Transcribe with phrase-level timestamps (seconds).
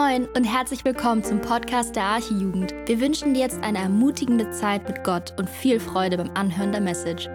[0.00, 2.72] Moin und herzlich willkommen zum Podcast der Archijugend.
[2.86, 6.80] Wir wünschen dir jetzt eine ermutigende Zeit mit Gott und viel Freude beim Anhören der
[6.80, 7.26] Message.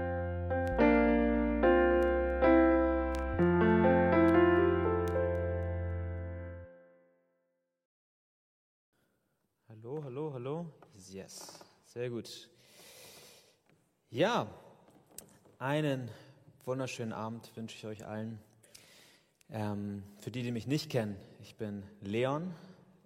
[9.69, 10.65] Hallo, hallo, hallo.
[11.11, 12.49] Yes, sehr gut.
[14.09, 14.47] Ja,
[15.59, 16.09] einen
[16.65, 18.39] wunderschönen Abend wünsche ich euch allen.
[19.51, 22.51] Ähm, für die, die mich nicht kennen, ich bin Leon,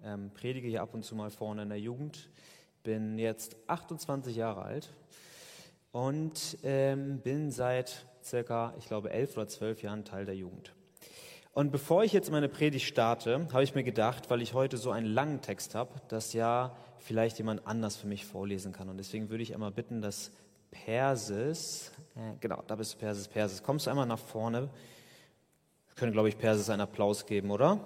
[0.04, 2.30] ähm, predige hier ab und zu mal vorne in der Jugend,
[2.84, 4.94] bin jetzt 28 Jahre alt
[5.92, 10.74] und ähm, bin seit circa, ich glaube, elf oder zwölf Jahren Teil der Jugend.
[11.52, 14.92] Und bevor ich jetzt meine Predigt starte, habe ich mir gedacht, weil ich heute so
[14.92, 18.88] einen langen Text habe, dass ja vielleicht jemand anders für mich vorlesen kann.
[18.88, 20.32] Und deswegen würde ich einmal bitten, dass
[20.72, 24.70] Persis, äh, genau, da bist du Persis, Persis, kommst du einmal nach vorne?
[26.00, 27.78] Können, glaube ich, Persis einen Applaus geben, oder?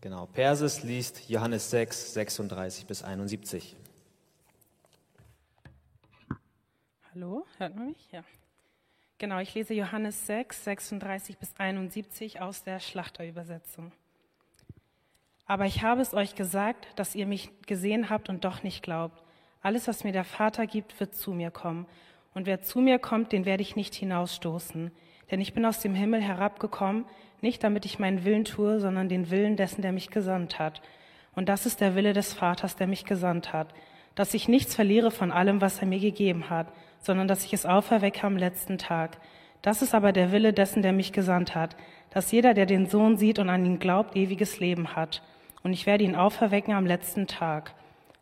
[0.00, 3.76] Genau, Persis liest Johannes 6, 36 bis 71.
[7.14, 8.10] Hallo, hört man mich?
[8.10, 8.24] Ja.
[9.18, 13.92] Genau, ich lese Johannes 6, 36 bis 71 aus der Schlachterübersetzung.
[15.44, 19.21] Aber ich habe es euch gesagt, dass ihr mich gesehen habt und doch nicht glaubt.
[19.62, 21.86] Alles, was mir der Vater gibt, wird zu mir kommen.
[22.34, 24.90] Und wer zu mir kommt, den werde ich nicht hinausstoßen.
[25.30, 27.04] Denn ich bin aus dem Himmel herabgekommen,
[27.40, 30.82] nicht damit ich meinen Willen tue, sondern den Willen dessen, der mich gesandt hat.
[31.34, 33.72] Und das ist der Wille des Vaters, der mich gesandt hat,
[34.14, 36.66] dass ich nichts verliere von allem, was er mir gegeben hat,
[37.00, 39.18] sondern dass ich es auferwecke am letzten Tag.
[39.62, 41.76] Das ist aber der Wille dessen, der mich gesandt hat,
[42.10, 45.22] dass jeder, der den Sohn sieht und an ihn glaubt, ewiges Leben hat.
[45.62, 47.74] Und ich werde ihn auferwecken am letzten Tag.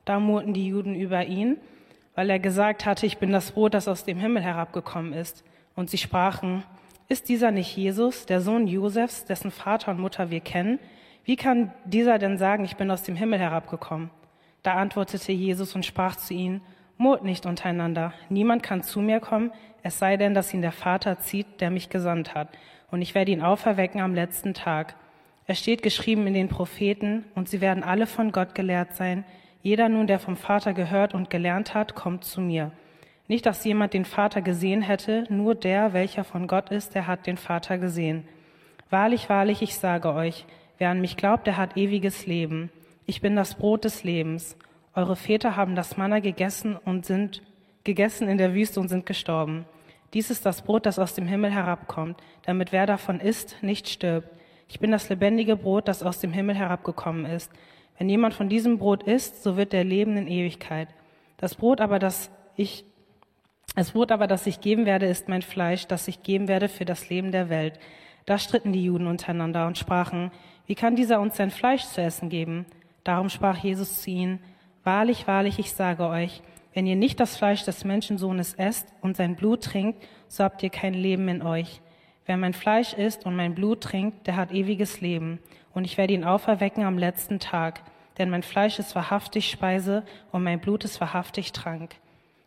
[0.04, 1.56] Da murrten die Juden über ihn,
[2.14, 5.44] weil er gesagt hatte, ich bin das Brot, das aus dem Himmel herabgekommen ist.
[5.74, 6.64] Und sie sprachen,
[7.08, 10.78] ist dieser nicht Jesus, der Sohn Josefs, dessen Vater und Mutter wir kennen?
[11.24, 14.10] Wie kann dieser denn sagen, ich bin aus dem Himmel herabgekommen?
[14.62, 16.60] Da antwortete Jesus und sprach zu ihnen,
[16.98, 18.12] Mut nicht untereinander.
[18.28, 19.52] Niemand kann zu mir kommen,
[19.82, 22.48] es sei denn, dass ihn der Vater zieht, der mich gesandt hat.
[22.90, 24.94] Und ich werde ihn auferwecken am letzten Tag.
[25.46, 29.24] Es steht geschrieben in den Propheten, und sie werden alle von Gott gelehrt sein.
[29.62, 32.72] Jeder nun, der vom Vater gehört und gelernt hat, kommt zu mir.
[33.28, 37.26] Nicht, dass jemand den Vater gesehen hätte, nur der, welcher von Gott ist, der hat
[37.26, 38.26] den Vater gesehen.
[38.88, 40.46] Wahrlich, wahrlich, ich sage euch,
[40.78, 42.70] wer an mich glaubt, der hat ewiges Leben.
[43.06, 44.56] Ich bin das Brot des Lebens.
[44.94, 47.42] Eure Väter haben das Manna gegessen und sind
[47.84, 49.64] gegessen in der Wüste und sind gestorben.
[50.12, 54.28] Dies ist das Brot, das aus dem Himmel herabkommt, damit wer davon isst, nicht stirbt.
[54.68, 57.52] Ich bin das lebendige Brot, das aus dem Himmel herabgekommen ist.
[58.00, 60.88] Wenn jemand von diesem Brot isst, so wird er leben in Ewigkeit.
[61.36, 62.86] Das Brot aber, das ich
[63.76, 66.86] das Brot aber, das ich geben werde, ist mein Fleisch, das ich geben werde für
[66.86, 67.78] das Leben der Welt.
[68.24, 70.30] Da stritten die Juden untereinander und sprachen,
[70.66, 72.64] wie kann dieser uns sein Fleisch zu essen geben?
[73.04, 74.40] Darum sprach Jesus zu ihnen,
[74.82, 76.40] wahrlich, wahrlich, ich sage euch,
[76.72, 80.70] wenn ihr nicht das Fleisch des Menschensohnes esst und sein Blut trinkt, so habt ihr
[80.70, 81.82] kein Leben in euch.
[82.24, 85.38] Wer mein Fleisch isst und mein Blut trinkt, der hat ewiges Leben,
[85.72, 87.82] und ich werde ihn auferwecken am letzten Tag,
[88.20, 91.96] denn mein Fleisch ist wahrhaftig Speise und mein Blut ist wahrhaftig Trank.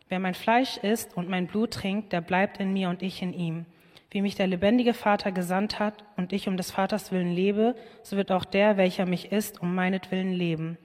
[0.08, 3.32] Wer mein Fleisch isst und mein Blut trinkt, der bleibt in mir und ich in
[3.32, 3.66] ihm.
[4.12, 7.74] Wie mich der lebendige Vater gesandt hat und ich um des Vaters willen lebe,
[8.04, 10.78] so wird auch der, welcher mich isst, um meinetwillen leben.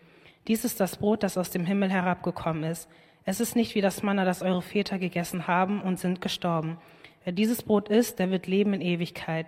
[0.48, 2.90] Dies ist das Brot, das aus dem Himmel herabgekommen ist.
[3.26, 6.80] Es ist nicht wie das Manna, das eure Väter gegessen haben und sind gestorben.
[7.24, 9.46] Wer dieses Brot isst, der wird leben in Ewigkeit.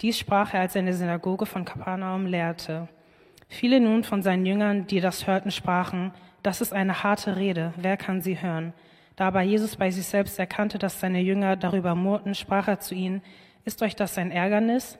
[0.00, 2.88] Dies sprach er, als er in der Synagoge von Kapernaum lehrte.
[3.54, 6.10] Viele nun von seinen Jüngern, die das hörten, sprachen,
[6.42, 8.72] das ist eine harte Rede, wer kann sie hören?
[9.14, 12.96] Da aber Jesus bei sich selbst erkannte, dass seine Jünger darüber murrten, sprach er zu
[12.96, 13.22] ihnen,
[13.64, 14.98] ist euch das ein Ärgernis?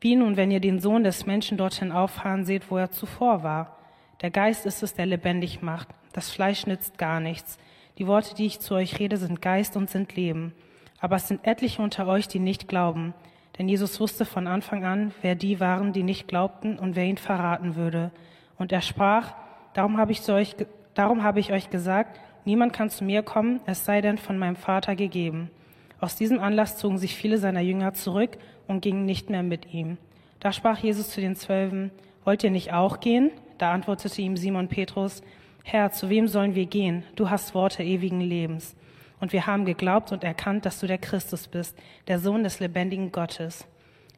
[0.00, 3.76] Wie nun, wenn ihr den Sohn des Menschen dorthin auffahren seht, wo er zuvor war?
[4.20, 5.88] Der Geist ist es, der lebendig macht.
[6.12, 7.58] Das Fleisch nützt gar nichts.
[7.98, 10.54] Die Worte, die ich zu euch rede, sind Geist und sind Leben.
[11.00, 13.12] Aber es sind etliche unter euch, die nicht glauben.
[13.62, 17.16] Denn Jesus wusste von Anfang an, wer die waren, die nicht glaubten und wer ihn
[17.16, 18.10] verraten würde.
[18.58, 19.34] Und er sprach,
[19.72, 20.56] Darum habe ich, euch,
[20.94, 24.56] darum habe ich euch gesagt, niemand kann zu mir kommen, es sei denn von meinem
[24.56, 25.48] Vater gegeben.
[26.00, 28.36] Aus diesem Anlass zogen sich viele seiner Jünger zurück
[28.66, 29.96] und gingen nicht mehr mit ihm.
[30.40, 31.92] Da sprach Jesus zu den Zwölfen,
[32.24, 33.30] wollt ihr nicht auch gehen?
[33.58, 35.22] Da antwortete ihm Simon Petrus,
[35.62, 37.04] Herr, zu wem sollen wir gehen?
[37.14, 38.74] Du hast Worte ewigen Lebens.
[39.22, 41.78] Und wir haben geglaubt und erkannt, dass du der Christus bist,
[42.08, 43.68] der Sohn des lebendigen Gottes.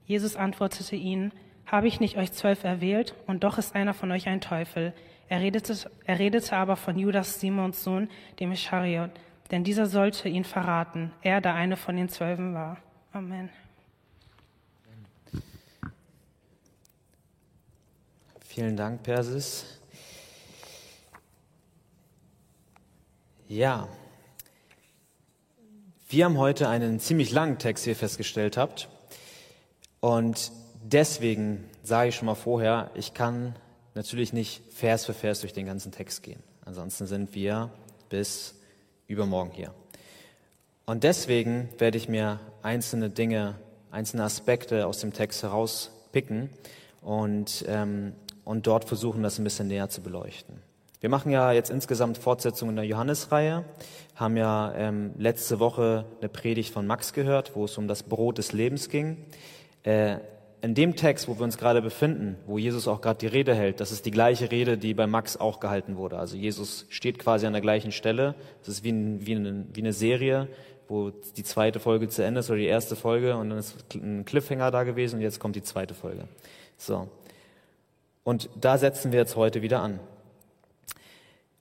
[0.07, 1.31] Jesus antwortete ihnen,
[1.67, 4.95] habe ich nicht euch zwölf erwählt, und doch ist einer von euch ein Teufel.
[5.29, 8.09] Er redete, er redete aber von Judas Simons Sohn,
[8.41, 9.11] dem Ischariot,
[9.51, 12.79] denn dieser sollte ihn verraten, er, der eine von den Zwölfen war.
[13.13, 13.51] Amen.
[18.41, 19.79] Vielen Dank, Persis.
[23.49, 23.87] Ja,
[26.15, 28.89] wir haben heute einen ziemlich langen Text, wie ihr festgestellt habt.
[29.99, 33.57] Und deswegen sage ich schon mal vorher, ich kann
[33.95, 36.41] natürlich nicht Vers für Vers durch den ganzen Text gehen.
[36.65, 37.71] Ansonsten sind wir
[38.11, 38.55] bis
[39.09, 39.75] übermorgen hier.
[40.87, 43.57] Und deswegen werde ich mir einzelne Dinge,
[43.91, 46.49] einzelne Aspekte aus dem Text herauspicken
[47.03, 48.13] und ähm,
[48.45, 50.61] und dort versuchen, das ein bisschen näher zu beleuchten.
[51.05, 53.67] Wir machen ja jetzt insgesamt Fortsetzungen der Johannesreihe,
[54.17, 58.39] haben ja ähm, letzte Woche eine Predigt von Max gehört, wo es um das Brot
[58.39, 59.19] des Lebens ging.
[59.83, 60.17] Äh,
[60.63, 63.81] in dem Text, wo wir uns gerade befinden, wo Jesus auch gerade die Rede hält,
[63.81, 66.17] das ist die gleiche Rede, die bei Max auch gehalten wurde.
[66.17, 68.35] Also Jesus steht quasi an der gleichen Stelle.
[68.61, 70.49] Das ist wie, ein, wie, eine, wie eine Serie,
[70.89, 74.25] wo die zweite Folge zu Ende ist oder die erste Folge und dann ist ein
[74.25, 76.29] Cliffhanger da gewesen und jetzt kommt die zweite Folge.
[76.79, 77.11] So.
[78.23, 80.01] Und da setzen wir jetzt heute wieder an.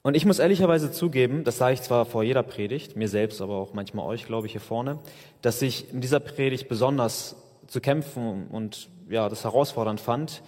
[0.05, 3.55] Und ich muss ehrlicherweise zugeben, das sage ich zwar vor jeder Predigt, mir selbst, aber
[3.55, 4.99] auch manchmal euch, glaube ich, hier vorne,
[5.41, 10.43] dass ich in dieser Predigt besonders zu kämpfen und ja, das herausfordernd fand,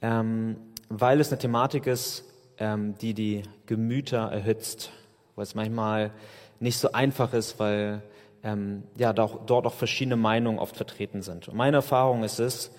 [0.00, 0.56] ähm,
[0.88, 2.24] weil es eine Thematik ist,
[2.56, 4.90] ähm, die die Gemüter erhitzt,
[5.34, 6.10] weil es manchmal
[6.58, 8.02] nicht so einfach ist, weil
[8.42, 11.48] ähm, ja, dort auch verschiedene Meinungen oft vertreten sind.
[11.48, 12.70] Und meine Erfahrung ist es,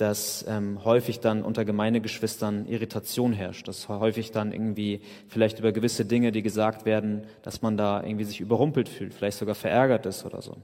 [0.00, 6.06] dass ähm, häufig dann unter Gemeindegeschwistern Irritation herrscht, dass häufig dann irgendwie vielleicht über gewisse
[6.06, 10.24] Dinge, die gesagt werden, dass man da irgendwie sich überrumpelt fühlt, vielleicht sogar verärgert ist
[10.24, 10.56] oder so.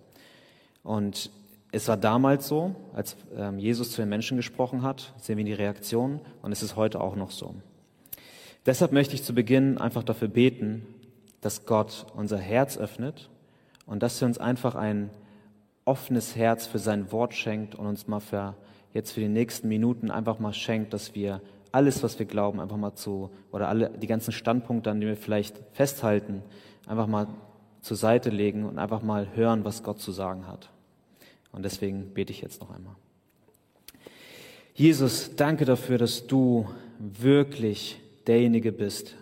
[0.83, 1.31] Und
[1.71, 5.53] es war damals so, als ähm, Jesus zu den Menschen gesprochen hat, sehen wir die
[5.53, 7.55] Reaktion und es ist heute auch noch so.
[8.65, 10.87] Deshalb möchte ich zu Beginn einfach dafür beten,
[11.43, 13.29] dass Gott unser Herz öffnet
[13.85, 15.11] und dass er uns einfach ein
[15.85, 18.57] offenes Herz für sein Wort schenkt und uns mal für
[18.97, 21.41] jetzt für die nächsten Minuten einfach mal schenkt, dass wir
[21.71, 25.17] alles, was wir glauben, einfach mal zu, oder alle, die ganzen Standpunkte, an denen wir
[25.17, 26.43] vielleicht festhalten,
[26.87, 27.29] einfach mal
[27.83, 30.71] zur Seite legen und einfach mal hören, was Gott zu sagen hat.
[31.53, 32.97] Und deswegen bete ich jetzt noch einmal.
[34.75, 39.15] Jesus, danke dafür, dass du wirklich derjenige bist,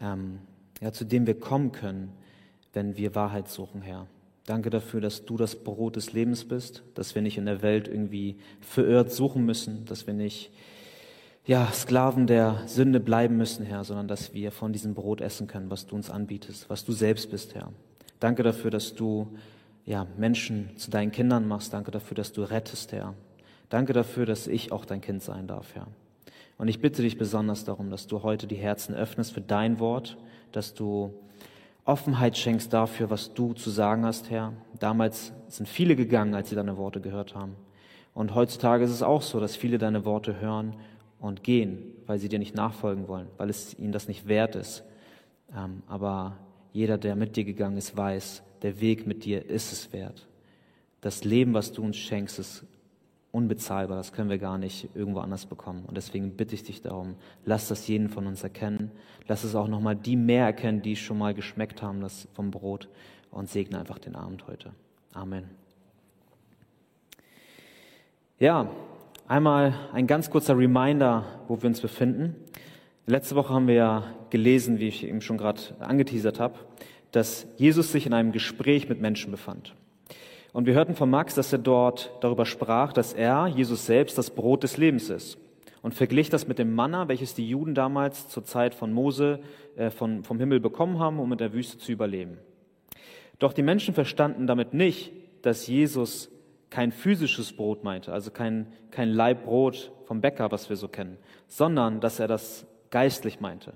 [0.00, 0.40] ähm,
[0.80, 2.12] ja, zu dem wir kommen können,
[2.72, 4.06] wenn wir Wahrheit suchen, Herr.
[4.46, 7.88] Danke dafür, dass du das Brot des Lebens bist, dass wir nicht in der Welt
[7.88, 10.50] irgendwie verirrt suchen müssen, dass wir nicht
[11.46, 15.70] ja, Sklaven der Sünde bleiben müssen, Herr, sondern dass wir von diesem Brot essen können,
[15.70, 17.72] was du uns anbietest, was du selbst bist, Herr.
[18.20, 19.28] Danke dafür, dass du
[19.86, 21.72] ja, Menschen zu deinen Kindern machst.
[21.72, 23.14] Danke dafür, dass du rettest, Herr.
[23.68, 25.88] Danke dafür, dass ich auch dein Kind sein darf, Herr.
[26.56, 30.16] Und ich bitte dich besonders darum, dass du heute die Herzen öffnest für dein Wort,
[30.52, 31.12] dass du
[31.84, 34.54] Offenheit schenkst dafür, was du zu sagen hast, Herr.
[34.78, 37.56] Damals sind viele gegangen, als sie deine Worte gehört haben.
[38.14, 40.76] Und heutzutage ist es auch so, dass viele deine Worte hören
[41.18, 44.84] und gehen, weil sie dir nicht nachfolgen wollen, weil es ihnen das nicht wert ist.
[45.54, 46.38] Ähm, aber
[46.72, 50.26] jeder, der mit dir gegangen ist, weiß, der Weg mit dir ist es wert.
[51.00, 52.64] Das Leben, was du uns schenkst, ist
[53.34, 53.96] unbezahlbar.
[53.96, 55.84] Das können wir gar nicht irgendwo anders bekommen.
[55.86, 58.92] Und deswegen bitte ich dich darum, lass das jeden von uns erkennen.
[59.26, 62.88] Lass es auch nochmal die mehr erkennen, die schon mal geschmeckt haben, das vom Brot.
[63.32, 64.70] Und segne einfach den Abend heute.
[65.12, 65.50] Amen.
[68.38, 68.70] Ja,
[69.26, 72.36] einmal ein ganz kurzer Reminder, wo wir uns befinden.
[73.06, 76.54] Letzte Woche haben wir ja gelesen, wie ich eben schon gerade angeteasert habe,
[77.10, 79.74] dass Jesus sich in einem Gespräch mit Menschen befand.
[80.54, 84.30] Und wir hörten von Max, dass er dort darüber sprach, dass er, Jesus selbst, das
[84.30, 85.36] Brot des Lebens ist.
[85.82, 89.40] Und verglich das mit dem Manna, welches die Juden damals zur Zeit von Mose
[89.74, 92.38] äh, von, vom Himmel bekommen haben, um in der Wüste zu überleben.
[93.40, 95.10] Doch die Menschen verstanden damit nicht,
[95.42, 96.30] dass Jesus
[96.70, 101.18] kein physisches Brot meinte, also kein, kein Leibbrot vom Bäcker, was wir so kennen,
[101.48, 103.72] sondern dass er das geistlich meinte.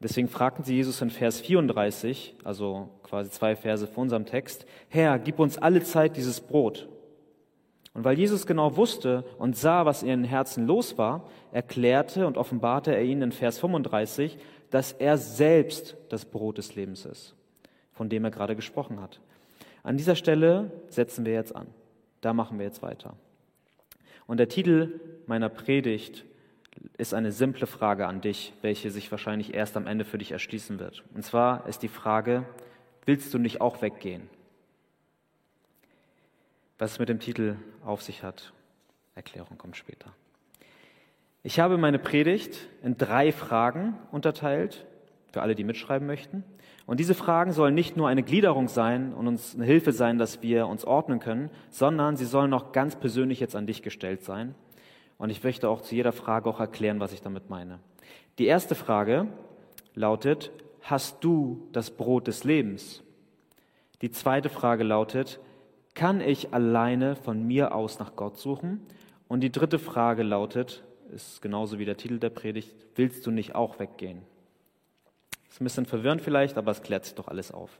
[0.00, 5.18] Deswegen fragten sie Jesus in Vers 34, also quasi zwei Verse vor unserem Text, Herr,
[5.18, 6.88] gib uns alle Zeit dieses Brot.
[7.94, 12.36] Und weil Jesus genau wusste und sah, was in ihren Herzen los war, erklärte und
[12.36, 14.36] offenbarte er ihnen in Vers 35,
[14.68, 17.34] dass er selbst das Brot des Lebens ist,
[17.92, 19.20] von dem er gerade gesprochen hat.
[19.82, 21.68] An dieser Stelle setzen wir jetzt an.
[22.20, 23.14] Da machen wir jetzt weiter.
[24.26, 26.26] Und der Titel meiner Predigt
[26.98, 30.78] ist eine simple Frage an dich, welche sich wahrscheinlich erst am Ende für dich erschließen
[30.78, 31.04] wird.
[31.14, 32.44] Und zwar ist die Frage,
[33.04, 34.28] willst du nicht auch weggehen?
[36.78, 38.52] Was es mit dem Titel auf sich hat,
[39.14, 40.12] Erklärung kommt später.
[41.42, 44.84] Ich habe meine Predigt in drei Fragen unterteilt
[45.32, 46.44] für alle, die mitschreiben möchten.
[46.86, 50.42] Und diese Fragen sollen nicht nur eine Gliederung sein und uns eine Hilfe sein, dass
[50.42, 54.54] wir uns ordnen können, sondern sie sollen auch ganz persönlich jetzt an dich gestellt sein.
[55.18, 57.80] Und ich möchte auch zu jeder Frage auch erklären, was ich damit meine.
[58.38, 59.28] Die erste Frage
[59.94, 60.50] lautet,
[60.82, 63.02] hast du das Brot des Lebens?
[64.02, 65.40] Die zweite Frage lautet,
[65.94, 68.86] kann ich alleine von mir aus nach Gott suchen?
[69.28, 73.54] Und die dritte Frage lautet, ist genauso wie der Titel der Predigt, willst du nicht
[73.54, 74.22] auch weggehen?
[75.48, 77.78] Ist ein bisschen verwirrend vielleicht, aber es klärt sich doch alles auf.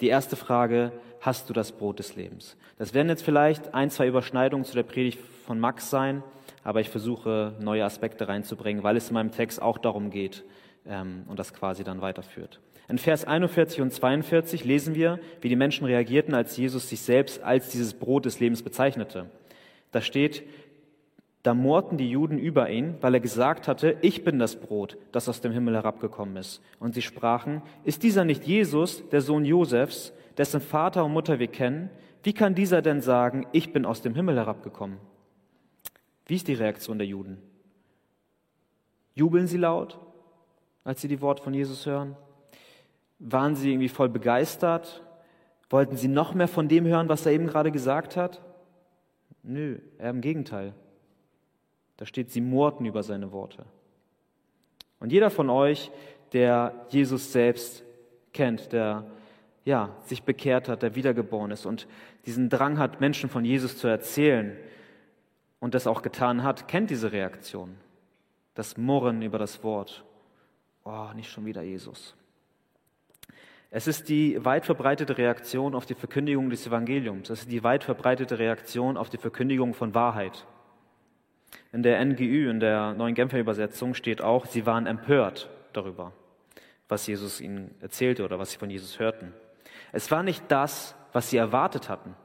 [0.00, 2.56] Die erste Frage, hast du das Brot des Lebens?
[2.78, 6.22] Das werden jetzt vielleicht ein, zwei Überschneidungen zu der Predigt von Max sein,
[6.64, 10.44] aber ich versuche neue Aspekte reinzubringen, weil es in meinem Text auch darum geht
[10.86, 12.60] ähm, und das quasi dann weiterführt.
[12.88, 17.42] In Vers 41 und 42 lesen wir, wie die Menschen reagierten, als Jesus sich selbst
[17.42, 19.26] als dieses Brot des Lebens bezeichnete.
[19.92, 20.42] Da steht,
[21.42, 25.28] da murrten die Juden über ihn, weil er gesagt hatte, ich bin das Brot, das
[25.28, 26.62] aus dem Himmel herabgekommen ist.
[26.80, 31.46] Und sie sprachen, ist dieser nicht Jesus, der Sohn Josefs, dessen Vater und Mutter wir
[31.46, 31.90] kennen?
[32.22, 34.98] Wie kann dieser denn sagen, ich bin aus dem Himmel herabgekommen?
[36.30, 37.38] Wie ist die Reaktion der Juden?
[39.16, 39.98] Jubeln sie laut,
[40.84, 42.16] als sie die Worte von Jesus hören?
[43.18, 45.02] Waren sie irgendwie voll begeistert?
[45.70, 48.40] Wollten sie noch mehr von dem hören, was er eben gerade gesagt hat?
[49.42, 50.72] Nö, eher im Gegenteil.
[51.96, 53.64] Da steht, sie murrten über seine Worte.
[55.00, 55.90] Und jeder von euch,
[56.32, 57.82] der Jesus selbst
[58.32, 59.04] kennt, der
[59.64, 61.88] ja, sich bekehrt hat, der wiedergeboren ist und
[62.24, 64.56] diesen Drang hat, Menschen von Jesus zu erzählen
[65.60, 67.76] und das auch getan hat, kennt diese Reaktion.
[68.54, 70.04] Das Murren über das Wort.
[70.84, 72.14] Oh, nicht schon wieder Jesus.
[73.70, 77.30] Es ist die weit verbreitete Reaktion auf die Verkündigung des Evangeliums.
[77.30, 80.44] Es ist die weit verbreitete Reaktion auf die Verkündigung von Wahrheit.
[81.72, 86.12] In der NGÜ, in der neuen Genfer Übersetzung, steht auch, sie waren empört darüber,
[86.88, 89.32] was Jesus ihnen erzählte oder was sie von Jesus hörten.
[89.92, 92.16] Es war nicht das, was sie erwartet hatten.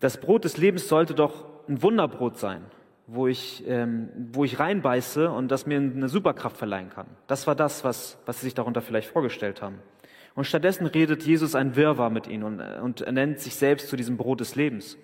[0.00, 2.62] Das Brot des Lebens sollte doch ein Wunderbrot sein,
[3.06, 7.06] wo ich, ähm, wo ich reinbeiße und das mir eine Superkraft verleihen kann.
[7.26, 9.78] Das war das, was, was sie sich darunter vielleicht vorgestellt haben.
[10.34, 13.96] Und stattdessen redet Jesus ein Wirrwarr mit ihnen und, und er nennt sich selbst zu
[13.96, 14.96] diesem Brot des Lebens.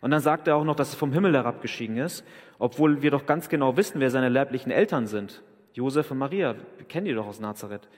[0.00, 2.24] Und dann sagt er auch noch, dass es vom Himmel herabgestiegen ist,
[2.58, 5.42] obwohl wir doch ganz genau wissen, wer seine leiblichen Eltern sind.
[5.74, 7.88] Josef und Maria, wir kennen die doch aus Nazareth.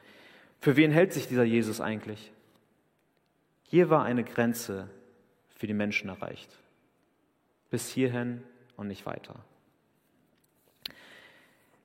[0.60, 2.32] Für wen hält sich dieser Jesus eigentlich?
[3.68, 4.88] Hier war eine Grenze
[5.56, 6.50] für die Menschen erreicht.
[7.74, 8.40] Bis hierhin
[8.76, 9.34] und nicht weiter.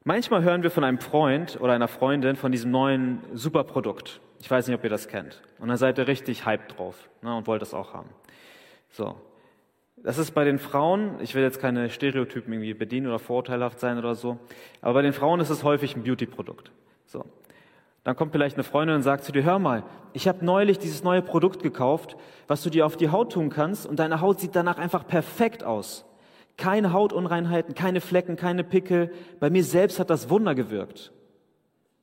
[0.04, 4.22] Manchmal hören wir von einem Freund oder einer Freundin von diesem neuen Superprodukt.
[4.40, 5.42] Ich weiß nicht, ob ihr das kennt.
[5.58, 8.12] Und dann seid ihr richtig hyped drauf ne, und wollt das auch haben.
[8.92, 9.20] So.
[9.98, 13.98] Das ist bei den Frauen, ich will jetzt keine Stereotypen irgendwie bedienen oder vorurteilhaft sein
[13.98, 14.38] oder so,
[14.82, 16.72] aber bei den Frauen ist es häufig ein Beauty-Produkt.
[17.08, 17.26] So.
[18.10, 21.04] Dann kommt vielleicht eine Freundin und sagt zu dir, hör mal, ich habe neulich dieses
[21.04, 24.56] neue Produkt gekauft, was du dir auf die Haut tun kannst und deine Haut sieht
[24.56, 26.06] danach einfach perfekt aus.
[26.58, 29.12] Keine Hautunreinheiten, keine Flecken, keine Pickel.
[29.40, 31.12] Bei mir selbst hat das Wunder gewirkt.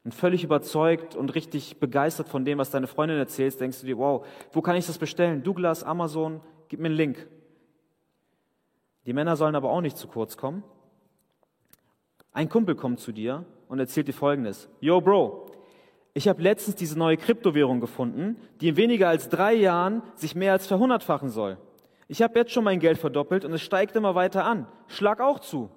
[0.05, 3.99] Und völlig überzeugt und richtig begeistert von dem, was deine Freundin erzählt, denkst du dir,
[3.99, 5.43] wow, wo kann ich das bestellen?
[5.43, 7.27] Douglas, Amazon, gib mir einen Link.
[9.07, 10.63] Die Männer sollen aber auch nicht zu kurz kommen.
[12.33, 14.69] Ein Kumpel kommt zu dir und erzählt dir Folgendes.
[14.81, 15.46] Yo, Bro,
[16.17, 20.53] ich habe letztens diese neue Kryptowährung gefunden, die in weniger als drei Jahren sich mehr
[20.53, 21.59] als verhundertfachen soll.
[22.09, 24.67] Ich habe jetzt schon mein Geld verdoppelt und es steigt immer weiter an.
[24.87, 25.69] Schlag auch zu.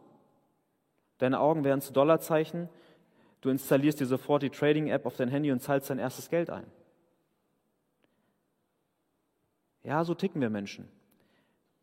[1.18, 2.70] Deine Augen werden zu Dollarzeichen.
[3.42, 6.68] Du installierst dir sofort die Trading-App auf dein Handy und zahlst dein erstes Geld ein.
[9.84, 10.88] Ja, so ticken wir Menschen.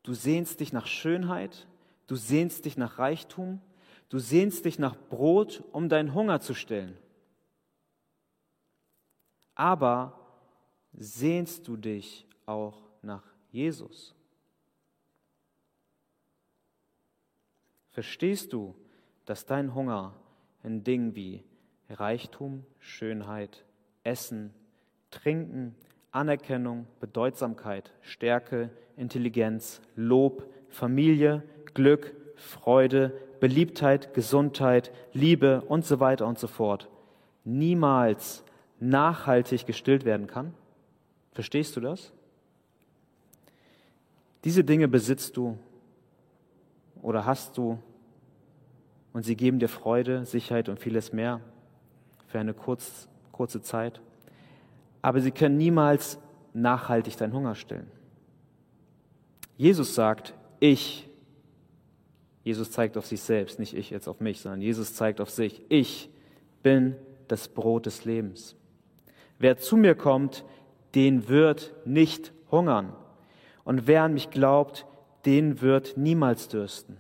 [0.03, 1.67] Du sehnst dich nach Schönheit,
[2.07, 3.61] du sehnst dich nach Reichtum,
[4.09, 6.97] du sehnst dich nach Brot, um deinen Hunger zu stillen.
[9.57, 10.13] Aber
[10.93, 14.15] sehnst du dich auch nach Jesus?
[17.89, 18.77] Verstehst du,
[19.25, 20.15] dass dein Hunger
[20.63, 21.43] in Dingen wie
[21.91, 23.65] Reichtum, Schönheit,
[24.05, 24.55] Essen,
[25.11, 25.75] Trinken,
[26.13, 31.43] Anerkennung, Bedeutsamkeit, Stärke, Intelligenz, Lob, Familie,
[31.75, 36.89] Glück, Freude, Beliebtheit, Gesundheit, Liebe und so weiter und so fort
[37.47, 38.45] niemals
[38.81, 40.55] nachhaltig gestillt werden kann?
[41.33, 42.13] Verstehst du das?
[44.45, 45.59] Diese Dinge besitzt du
[47.03, 47.79] oder hast du
[49.13, 51.41] und sie geben dir Freude, Sicherheit und vieles mehr
[52.27, 54.01] für eine kurz, kurze Zeit.
[55.03, 56.19] Aber sie können niemals
[56.53, 57.91] nachhaltig deinen Hunger stillen.
[59.57, 61.09] Jesus sagt, ich,
[62.45, 65.63] Jesus zeigt auf sich selbst, nicht ich jetzt auf mich, sondern Jesus zeigt auf sich,
[65.69, 66.11] ich
[66.63, 66.95] bin
[67.29, 68.55] das Brot des Lebens.
[69.39, 70.45] Wer zu mir kommt,
[70.95, 72.93] den wird nicht hungern.
[73.65, 74.87] Und wer an mich glaubt,
[75.25, 76.99] den wird niemals dürsten.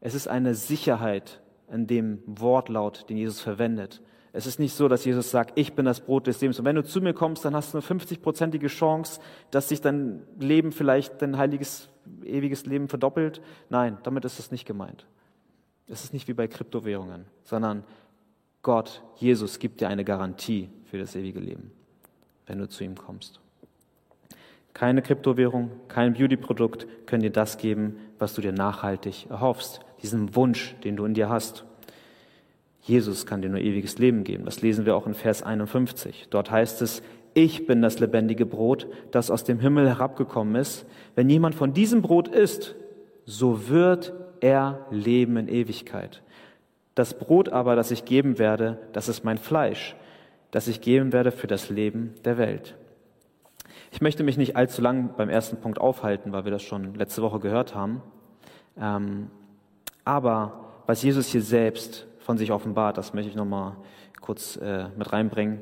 [0.00, 4.02] Es ist eine Sicherheit in dem Wortlaut, den Jesus verwendet.
[4.32, 6.58] Es ist nicht so, dass Jesus sagt, ich bin das Brot des Lebens.
[6.58, 10.22] Und wenn du zu mir kommst, dann hast du eine 50-prozentige Chance, dass sich dein
[10.38, 11.90] Leben vielleicht, dein heiliges,
[12.24, 13.42] ewiges Leben verdoppelt.
[13.68, 15.06] Nein, damit ist es nicht gemeint.
[15.86, 17.84] Es ist nicht wie bei Kryptowährungen, sondern
[18.62, 21.72] Gott, Jesus gibt dir eine Garantie für das ewige Leben,
[22.46, 23.40] wenn du zu ihm kommst.
[24.72, 30.76] Keine Kryptowährung, kein Beauty-Produkt können dir das geben, was du dir nachhaltig erhoffst, diesen Wunsch,
[30.84, 31.64] den du in dir hast.
[32.80, 34.44] Jesus kann dir nur ewiges Leben geben.
[34.44, 36.28] Das lesen wir auch in Vers 51.
[36.30, 37.02] Dort heißt es,
[37.34, 40.86] ich bin das lebendige Brot, das aus dem Himmel herabgekommen ist.
[41.14, 42.74] Wenn jemand von diesem Brot isst,
[43.24, 46.22] so wird er leben in Ewigkeit.
[46.94, 49.96] Das Brot aber, das ich geben werde, das ist mein Fleisch,
[50.50, 52.74] das ich geben werde für das Leben der Welt.
[53.90, 57.22] Ich möchte mich nicht allzu lang beim ersten Punkt aufhalten, weil wir das schon letzte
[57.22, 58.02] Woche gehört haben.
[58.78, 59.30] Ähm,
[60.04, 63.76] aber was Jesus hier selbst von sich offenbart, das möchte ich nochmal
[64.20, 65.60] kurz äh, mit reinbringen,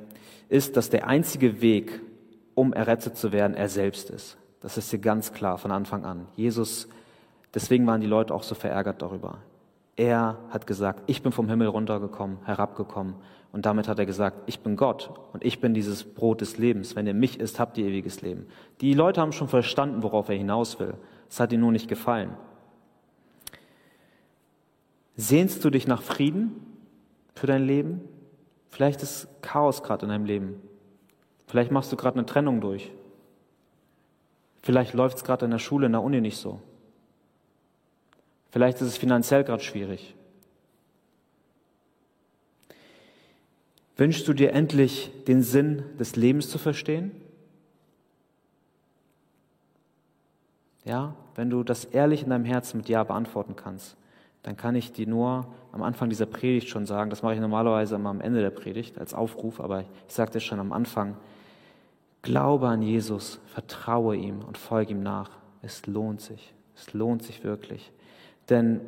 [0.49, 2.01] ist, dass der einzige Weg,
[2.55, 4.37] um errettet zu werden, er selbst ist.
[4.61, 6.27] Das ist hier ganz klar von Anfang an.
[6.37, 6.89] Jesus,
[7.55, 9.39] deswegen waren die Leute auch so verärgert darüber.
[9.97, 13.15] Er hat gesagt, ich bin vom Himmel runtergekommen, herabgekommen.
[13.53, 16.95] Und damit hat er gesagt, ich bin Gott und ich bin dieses Brot des Lebens.
[16.95, 18.47] Wenn ihr mich isst, habt ihr ewiges Leben.
[18.81, 20.95] Die Leute haben schon verstanden, worauf er hinaus will.
[21.29, 22.31] Es hat ihnen nur nicht gefallen.
[25.17, 26.53] Sehnst du dich nach Frieden
[27.35, 28.01] für dein Leben?
[28.69, 30.63] Vielleicht ist Chaos gerade in deinem Leben.
[31.47, 32.93] Vielleicht machst du gerade eine Trennung durch.
[34.63, 36.61] Vielleicht läuft es gerade in der Schule, in der Uni nicht so.
[38.51, 40.15] Vielleicht ist es finanziell gerade schwierig.
[43.97, 47.13] Wünschst du dir endlich den Sinn des Lebens zu verstehen?
[50.85, 53.97] Ja, wenn du das ehrlich in deinem Herzen mit Ja beantworten kannst,
[54.43, 57.97] dann kann ich dir nur am Anfang dieser Predigt schon sagen, das mache ich normalerweise
[57.97, 61.17] immer am Ende der Predigt als Aufruf, aber ich sage dir schon am Anfang,
[62.23, 65.31] glaube an Jesus, vertraue ihm und folge ihm nach.
[65.63, 67.93] Es lohnt sich, es lohnt sich wirklich.
[68.51, 68.81] Denn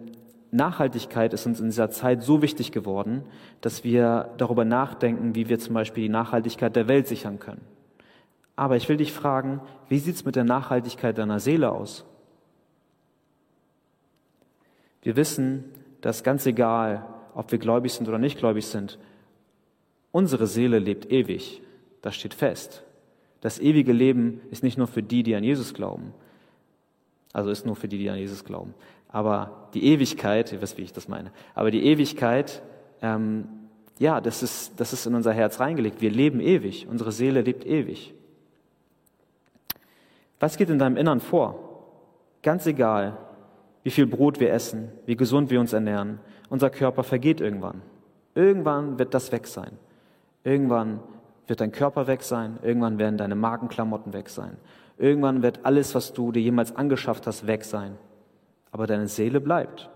[0.51, 3.22] Nachhaltigkeit ist uns in dieser Zeit so wichtig geworden,
[3.62, 7.62] dass wir darüber nachdenken, wie wir zum Beispiel die Nachhaltigkeit der Welt sichern können.
[8.55, 12.05] Aber ich will dich fragen, wie sieht es mit der Nachhaltigkeit deiner Seele aus?
[15.01, 15.64] Wir wissen,
[16.03, 18.98] dass ganz egal, ob wir gläubig sind oder nicht gläubig sind,
[20.12, 21.62] unsere Seele lebt ewig.
[22.03, 22.83] Das steht fest.
[23.40, 26.12] Das ewige Leben ist nicht nur für die, die an Jesus glauben.
[27.33, 28.75] Also ist nur für die, die an Jesus glauben.
[29.12, 32.62] Aber die Ewigkeit, ihr wisst, wie ich das meine, aber die Ewigkeit,
[33.03, 33.46] ähm,
[33.98, 36.01] ja, das ist, das ist in unser Herz reingelegt.
[36.01, 36.88] Wir leben ewig.
[36.88, 38.14] Unsere Seele lebt ewig.
[40.40, 41.85] Was geht in deinem Innern vor?
[42.42, 43.16] Ganz egal,
[43.85, 46.18] wie viel Brot wir essen, wie gesund wir uns ernähren.
[46.48, 47.83] Unser Körper vergeht irgendwann.
[48.35, 49.79] Irgendwann wird das weg sein.
[50.42, 51.01] Irgendwann
[51.46, 52.59] wird dein Körper weg sein.
[52.62, 54.57] Irgendwann werden deine Markenklamotten weg sein.
[54.98, 57.96] Irgendwann wird alles, was du dir jemals angeschafft hast, weg sein.
[58.72, 59.88] Aber deine Seele bleibt.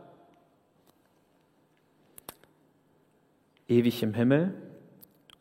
[3.67, 4.55] Ewig im Himmel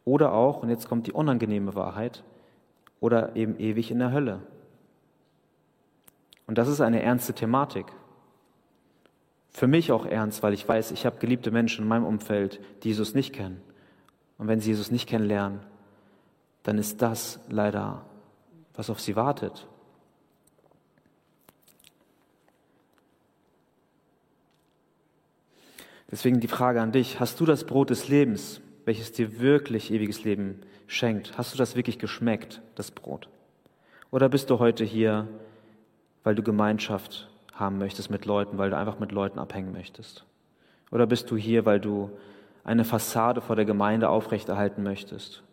[0.03, 2.23] oder auch, und jetzt kommt die unangenehme Wahrheit,
[2.99, 4.41] oder eben ewig in der Hölle.
[6.47, 7.85] Und das ist eine ernste Thematik
[9.55, 12.89] für mich auch ernst, weil ich weiß, ich habe geliebte Menschen in meinem Umfeld, die
[12.89, 13.61] Jesus nicht kennen.
[14.37, 15.61] Und wenn sie Jesus nicht kennenlernen,
[16.63, 18.01] dann ist das leider,
[18.73, 19.65] was auf sie wartet.
[26.11, 30.23] Deswegen die Frage an dich, hast du das Brot des Lebens, welches dir wirklich ewiges
[30.23, 31.37] Leben schenkt?
[31.37, 33.27] Hast du das wirklich geschmeckt, das Brot?
[34.11, 35.27] Oder bist du heute hier,
[36.23, 40.25] weil du Gemeinschaft haben möchtest mit Leuten, weil du einfach mit Leuten abhängen möchtest?
[40.91, 42.11] Oder bist du hier, weil du
[42.63, 45.43] eine Fassade vor der Gemeinde aufrechterhalten möchtest,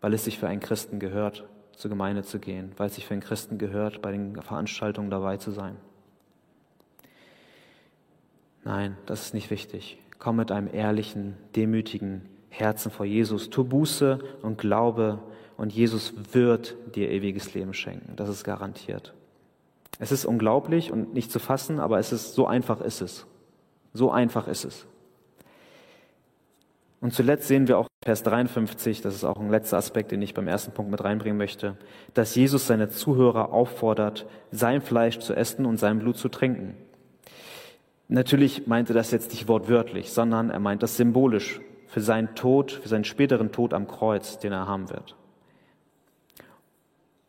[0.00, 3.14] weil es sich für einen Christen gehört, zur Gemeinde zu gehen, weil es sich für
[3.14, 5.76] einen Christen gehört, bei den Veranstaltungen dabei zu sein?
[8.68, 9.96] Nein, das ist nicht wichtig.
[10.18, 13.48] Komm mit einem ehrlichen, demütigen Herzen vor Jesus.
[13.48, 15.20] Tu Buße und Glaube
[15.56, 18.14] und Jesus wird dir ewiges Leben schenken.
[18.16, 19.14] Das ist garantiert.
[19.98, 23.26] Es ist unglaublich und nicht zu fassen, aber es ist so einfach ist es.
[23.94, 24.86] So einfach ist es.
[27.00, 30.34] Und zuletzt sehen wir auch Vers 53, das ist auch ein letzter Aspekt, den ich
[30.34, 31.78] beim ersten Punkt mit reinbringen möchte,
[32.12, 36.74] dass Jesus seine Zuhörer auffordert, sein Fleisch zu essen und sein Blut zu trinken.
[38.08, 41.60] Natürlich meinte das jetzt nicht wortwörtlich, sondern er meint das symbolisch.
[41.88, 45.16] für seinen Tod, für seinen späteren Tod am Kreuz, den er haben wird.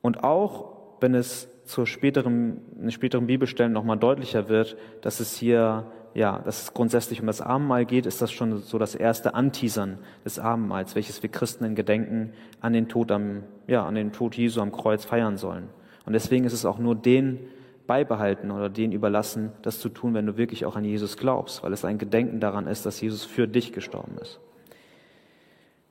[0.02, 6.39] Und auch wenn es zur späteren, späteren Bibelstellen nochmal deutlicher wird, dass es hier, ja,
[6.39, 10.39] dass es grundsätzlich um das Abendmahl geht, ist das schon so das erste Anteasern des
[10.39, 14.60] Abendmahls, welches wir Christen in Gedenken an den Tod am, ja, an den Tod Jesu
[14.62, 15.70] am Kreuz feiern sollen.
[16.06, 17.39] Und deswegen ist es auch nur den
[17.89, 21.73] beibehalten oder den überlassen, das zu tun, wenn du wirklich auch an Jesus glaubst, weil
[21.73, 24.39] es ein Gedenken daran ist, dass Jesus für dich gestorben ist.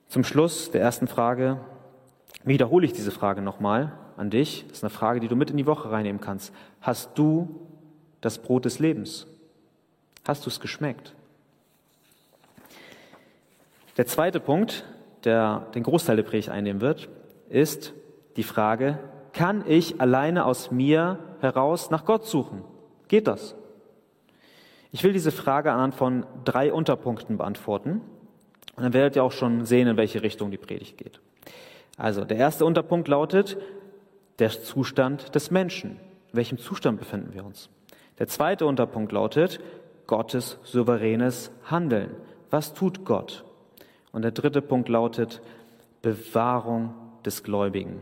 [0.07, 1.59] Zum Schluss der ersten Frage
[2.45, 4.65] wiederhole ich diese Frage nochmal an dich.
[4.69, 6.55] Das ist eine Frage, die du mit in die Woche reinnehmen kannst.
[6.81, 7.67] Hast du
[8.21, 9.27] das Brot des Lebens?
[10.25, 11.17] Hast du es geschmeckt?
[13.97, 14.85] Der zweite Punkt,
[15.25, 17.09] der den Großteil der Predigt einnehmen wird,
[17.49, 17.93] ist
[18.37, 19.01] die Frage,
[19.33, 22.65] kann ich alleine aus mir heraus nach Gott suchen?
[23.09, 23.55] Geht das?
[24.91, 28.01] Ich will diese Frage anhand von drei Unterpunkten beantworten.
[28.77, 31.21] Und dann werdet ihr auch schon sehen, in welche Richtung die Predigt geht.
[31.97, 33.59] Also, der erste Unterpunkt lautet,
[34.39, 35.99] der Zustand des Menschen.
[36.31, 37.71] In welchem Zustand befinden wir uns?
[38.19, 39.61] Der zweite Unterpunkt lautet
[40.07, 42.11] Gottes souveränes Handeln.
[42.51, 43.45] Was tut Gott?
[44.13, 45.43] Und der dritte Punkt lautet
[46.03, 48.01] Bewahrung des Gläubigen.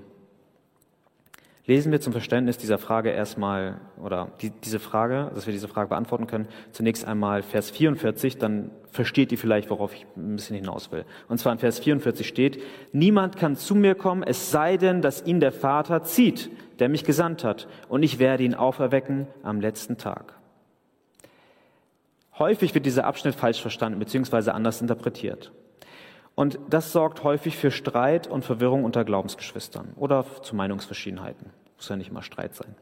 [1.68, 5.88] Lesen wir zum Verständnis dieser Frage erstmal, oder die, diese Frage, dass wir diese Frage
[5.88, 10.92] beantworten können, zunächst einmal Vers 44, dann versteht ihr vielleicht, worauf ich ein bisschen hinaus
[10.92, 11.04] will.
[11.28, 15.26] Und zwar in Vers 44 steht, niemand kann zu mir kommen, es sei denn, dass
[15.26, 19.98] ihn der Vater zieht, der mich gesandt hat, und ich werde ihn auferwecken am letzten
[19.98, 20.34] Tag.
[22.38, 24.50] Häufig wird dieser Abschnitt falsch verstanden bzw.
[24.50, 25.50] anders interpretiert.
[26.36, 31.50] Und das sorgt häufig für Streit und Verwirrung unter Glaubensgeschwistern oder zu Meinungsverschiedenheiten.
[31.76, 32.76] Muss ja nicht immer Streit sein.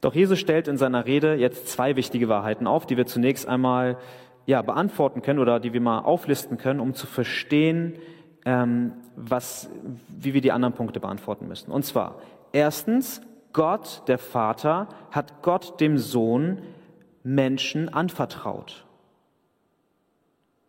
[0.00, 3.98] Doch Jesus stellt in seiner Rede jetzt zwei wichtige Wahrheiten auf, die wir zunächst einmal
[4.46, 7.96] ja, beantworten können oder die wir mal auflisten können, um zu verstehen,
[8.44, 9.68] ähm, was,
[10.08, 11.72] wie wir die anderen Punkte beantworten müssen.
[11.72, 12.20] Und zwar,
[12.52, 13.20] erstens,
[13.52, 16.62] Gott, der Vater, hat Gott, dem Sohn,
[17.24, 18.86] Menschen anvertraut.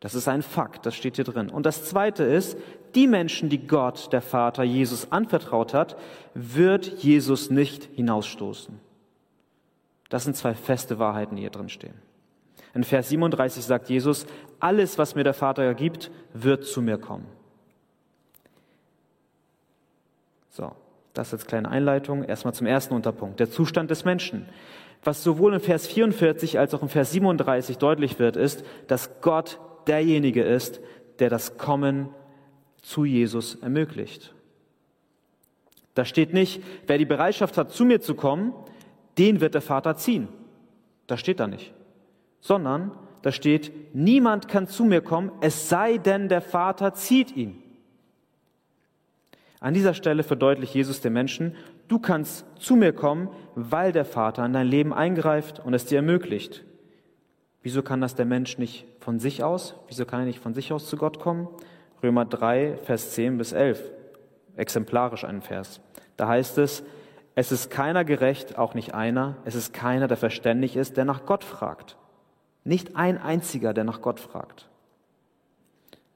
[0.01, 1.49] Das ist ein Fakt, das steht hier drin.
[1.49, 2.57] Und das Zweite ist,
[2.95, 5.95] die Menschen, die Gott, der Vater, Jesus anvertraut hat,
[6.33, 8.79] wird Jesus nicht hinausstoßen.
[10.09, 11.93] Das sind zwei feste Wahrheiten, die hier drin stehen.
[12.73, 14.25] In Vers 37 sagt Jesus,
[14.59, 17.27] alles, was mir der Vater gibt, wird zu mir kommen.
[20.49, 20.71] So,
[21.13, 22.23] das als kleine Einleitung.
[22.23, 24.47] Erstmal zum ersten Unterpunkt, der Zustand des Menschen.
[25.03, 29.59] Was sowohl in Vers 44 als auch in Vers 37 deutlich wird, ist, dass Gott
[29.87, 30.81] derjenige ist,
[31.19, 32.09] der das Kommen
[32.81, 34.33] zu Jesus ermöglicht.
[35.93, 38.53] Da steht nicht, wer die Bereitschaft hat, zu mir zu kommen,
[39.17, 40.29] den wird der Vater ziehen.
[41.07, 41.73] Das steht da nicht.
[42.39, 42.91] Sondern
[43.21, 47.61] da steht, niemand kann zu mir kommen, es sei denn, der Vater zieht ihn.
[49.59, 51.55] An dieser Stelle verdeutlicht Jesus den Menschen,
[51.87, 55.97] du kannst zu mir kommen, weil der Vater in dein Leben eingreift und es dir
[55.97, 56.63] ermöglicht.
[57.61, 59.75] Wieso kann das der Mensch nicht von sich aus?
[59.87, 61.47] Wieso kann er nicht von sich aus zu Gott kommen?
[62.01, 63.91] Römer 3, Vers 10 bis 11,
[64.55, 65.81] exemplarisch ein Vers.
[66.17, 66.83] Da heißt es,
[67.35, 71.25] es ist keiner gerecht, auch nicht einer, es ist keiner, der verständig ist, der nach
[71.25, 71.97] Gott fragt.
[72.63, 74.69] Nicht ein einziger, der nach Gott fragt.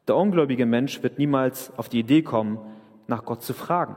[0.07, 2.59] Der ungläubige Mensch wird niemals auf die Idee kommen,
[3.07, 3.95] nach Gott zu fragen.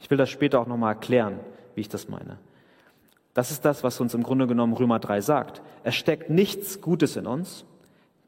[0.00, 1.38] Ich will das später auch nochmal erklären,
[1.74, 2.38] wie ich das meine.
[3.34, 5.62] Das ist das, was uns im Grunde genommen Römer 3 sagt.
[5.82, 7.64] Es steckt nichts Gutes in uns,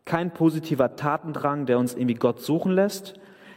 [0.06, 3.14] kein positiver Tatendrang, der uns irgendwie Gott suchen lässt.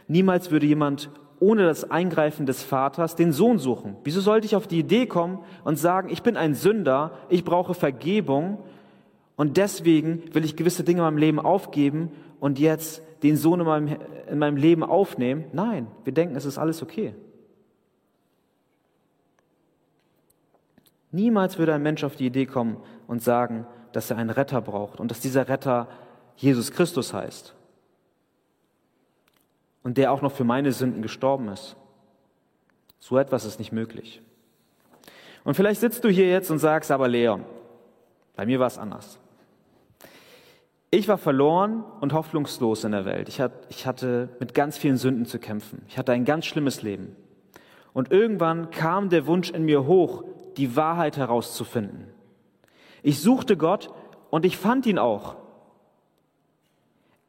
[0.08, 1.08] Niemals würde jemand
[1.38, 3.96] ohne das Eingreifen des Vaters den Sohn suchen.
[4.04, 7.72] Wieso sollte ich auf die Idee kommen und sagen, ich bin ein Sünder, ich brauche
[7.72, 8.58] Vergebung
[9.36, 12.10] und deswegen will ich gewisse Dinge in meinem Leben aufgeben
[12.40, 13.96] und jetzt den Sohn in meinem,
[14.28, 15.44] in meinem Leben aufnehmen?
[15.52, 17.14] Nein, wir denken, es ist alles okay.
[21.12, 25.00] Niemals würde ein Mensch auf die Idee kommen und sagen, dass er einen Retter braucht
[25.00, 25.88] und dass dieser Retter
[26.40, 27.54] Jesus Christus heißt.
[29.82, 31.76] Und der auch noch für meine Sünden gestorben ist.
[32.98, 34.22] So etwas ist nicht möglich.
[35.44, 37.44] Und vielleicht sitzt du hier jetzt und sagst, aber Leon,
[38.36, 39.18] bei mir war es anders.
[40.90, 43.28] Ich war verloren und hoffnungslos in der Welt.
[43.28, 45.82] Ich hatte mit ganz vielen Sünden zu kämpfen.
[45.88, 47.16] Ich hatte ein ganz schlimmes Leben.
[47.92, 50.24] Und irgendwann kam der Wunsch in mir hoch,
[50.56, 52.06] die Wahrheit herauszufinden.
[53.02, 53.90] Ich suchte Gott
[54.30, 55.36] und ich fand ihn auch.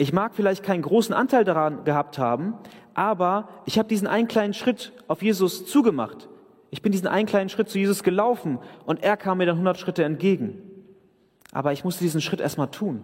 [0.01, 2.55] Ich mag vielleicht keinen großen Anteil daran gehabt haben,
[2.95, 6.27] aber ich habe diesen einen kleinen Schritt auf Jesus zugemacht.
[6.71, 9.77] Ich bin diesen einen kleinen Schritt zu Jesus gelaufen und er kam mir dann 100
[9.77, 10.59] Schritte entgegen.
[11.51, 13.03] Aber ich musste diesen Schritt erstmal tun.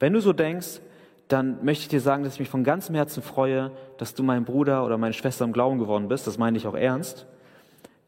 [0.00, 0.80] Wenn du so denkst,
[1.28, 4.44] dann möchte ich dir sagen, dass ich mich von ganzem Herzen freue, dass du mein
[4.44, 6.26] Bruder oder meine Schwester im Glauben geworden bist.
[6.26, 7.28] Das meine ich auch ernst.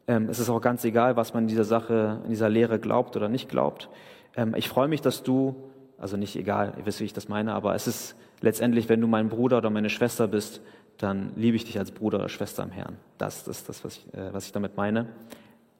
[0.09, 3.15] Ähm, es ist auch ganz egal, was man in dieser Sache, in dieser Lehre glaubt
[3.15, 3.87] oder nicht glaubt.
[4.35, 5.70] Ähm, ich freue mich, dass du,
[6.01, 9.07] also nicht egal, ihr wisst, wie ich das meine, aber es ist letztendlich, wenn du
[9.07, 10.61] mein Bruder oder meine Schwester bist,
[10.97, 12.97] dann liebe ich dich als Bruder oder Schwester im Herrn.
[13.19, 15.09] Das, ist das, was ich, äh, was ich damit meine.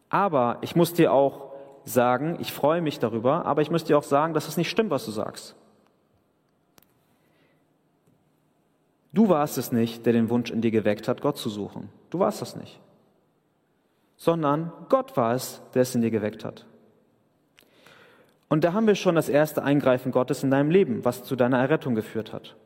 [0.10, 1.52] Aber ich muss dir auch
[1.86, 4.92] sagen, ich freue mich darüber, aber ich muss dir auch sagen, dass es nicht stimmt,
[4.92, 5.56] was du sagst.
[9.12, 11.90] Du warst es nicht, der den Wunsch in dir geweckt hat, Gott zu suchen.
[12.12, 12.80] Du warst das nicht.
[14.18, 16.66] Sondern Gott war es, der es in dir geweckt hat.
[18.52, 21.60] Und da haben wir schon das erste Eingreifen Gottes in deinem Leben, was zu deiner
[21.60, 22.58] Errettung geführt hat.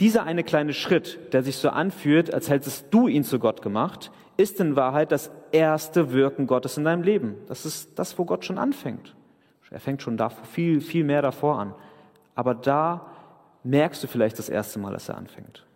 [0.00, 4.12] Dieser eine kleine Schritt, der sich so anfühlt, als hättest du ihn zu Gott gemacht,
[4.38, 7.34] ist in Wahrheit das erste Wirken Gottes in deinem Leben.
[7.48, 9.14] Das ist das, wo Gott schon anfängt.
[9.70, 11.74] Er fängt schon davor, viel, viel mehr davor an.
[12.34, 13.10] Aber da
[13.62, 15.66] merkst du vielleicht das erste Mal, dass er anfängt.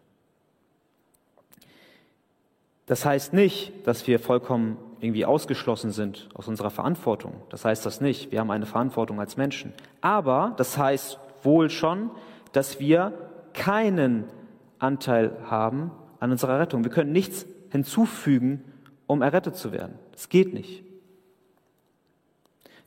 [2.87, 7.35] Das heißt nicht, dass wir vollkommen irgendwie ausgeschlossen sind aus unserer Verantwortung.
[7.51, 8.33] Das heißt das nicht.
[8.33, 9.73] Wir haben eine Verantwortung als Menschen.
[10.01, 12.11] Aber das heißt wohl schon,
[12.53, 13.13] dass wir
[13.53, 14.25] keinen
[14.79, 16.85] Anteil haben an unserer Rettung.
[16.85, 18.65] Wir können nichts hinzufügen,
[19.07, 19.99] um errettet zu werden.
[20.15, 20.85] Es geht nicht.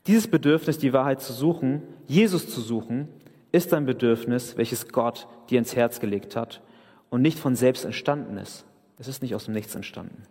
[0.08, 3.10] Dieses Bedürfnis, die Wahrheit zu suchen, Jesus zu suchen,
[3.52, 6.62] ist ein Bedürfnis, welches Gott dir ins Herz gelegt hat
[7.10, 8.66] und nicht von selbst entstanden ist.
[8.98, 10.24] Es ist nicht aus dem Nichts entstanden.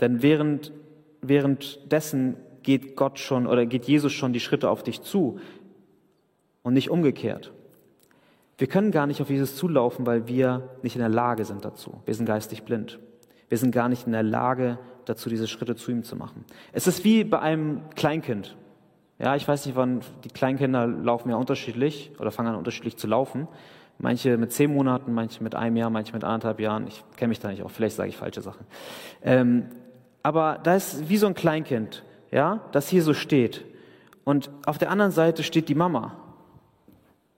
[0.00, 0.72] Denn während,
[1.22, 5.38] währenddessen geht Gott schon oder geht Jesus schon die Schritte auf dich zu
[6.62, 7.52] und nicht umgekehrt.
[8.58, 12.00] Wir können gar nicht auf Jesus zulaufen, weil wir nicht in der Lage sind dazu.
[12.04, 13.00] Wir sind geistig blind.
[13.48, 16.44] Wir sind gar nicht in der Lage dazu, diese Schritte zu ihm zu machen.
[16.72, 18.56] Es ist wie bei einem Kleinkind.
[19.18, 23.06] Ja, ich weiß nicht, wann die Kleinkinder laufen ja unterschiedlich oder fangen an unterschiedlich zu
[23.06, 23.48] laufen.
[23.98, 26.86] Manche mit zehn Monaten, manche mit einem Jahr, manche mit anderthalb Jahren.
[26.86, 27.70] Ich kenne mich da nicht auch.
[27.70, 28.66] Vielleicht sage ich falsche Sachen.
[29.22, 29.66] Ähm,
[30.22, 33.64] aber da ist wie so ein Kleinkind, ja, das hier so steht.
[34.24, 36.16] Und auf der anderen Seite steht die Mama,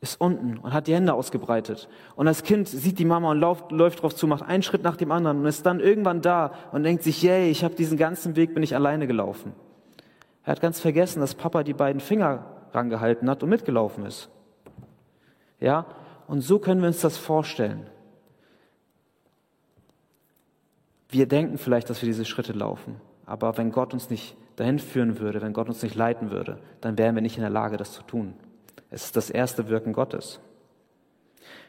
[0.00, 1.88] ist unten und hat die Hände ausgebreitet.
[2.14, 4.96] Und das Kind sieht die Mama und läuft, läuft drauf zu, macht einen Schritt nach
[4.96, 8.36] dem anderen und ist dann irgendwann da und denkt sich, yay, ich habe diesen ganzen
[8.36, 9.52] Weg, bin ich alleine gelaufen.
[10.44, 14.28] Er hat ganz vergessen, dass Papa die beiden Finger rangehalten hat und mitgelaufen ist.
[15.58, 15.86] Ja,
[16.26, 17.86] und so können wir uns das vorstellen.
[21.14, 25.20] Wir denken vielleicht, dass wir diese Schritte laufen, aber wenn Gott uns nicht dahin führen
[25.20, 27.92] würde, wenn Gott uns nicht leiten würde, dann wären wir nicht in der Lage, das
[27.92, 28.34] zu tun.
[28.90, 30.40] Es ist das erste Wirken Gottes.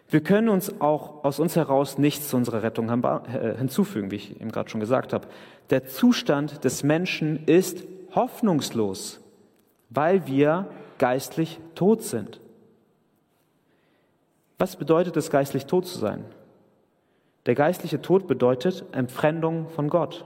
[0.10, 4.42] Wir können uns auch aus uns heraus nichts zu unserer Rettung äh, hinzufügen, wie ich
[4.42, 5.28] eben gerade schon gesagt habe.
[5.70, 7.84] Der Zustand des Menschen ist
[8.16, 9.20] hoffnungslos,
[9.92, 10.66] weil wir
[10.98, 12.42] geistlich tot sind.
[14.58, 16.26] Was bedeutet es, geistlich tot zu sein?
[17.46, 20.26] Der geistliche Tod bedeutet Entfremdung von Gott.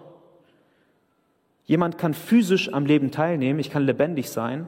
[1.66, 4.68] Jemand kann physisch am Leben teilnehmen, ich kann lebendig sein,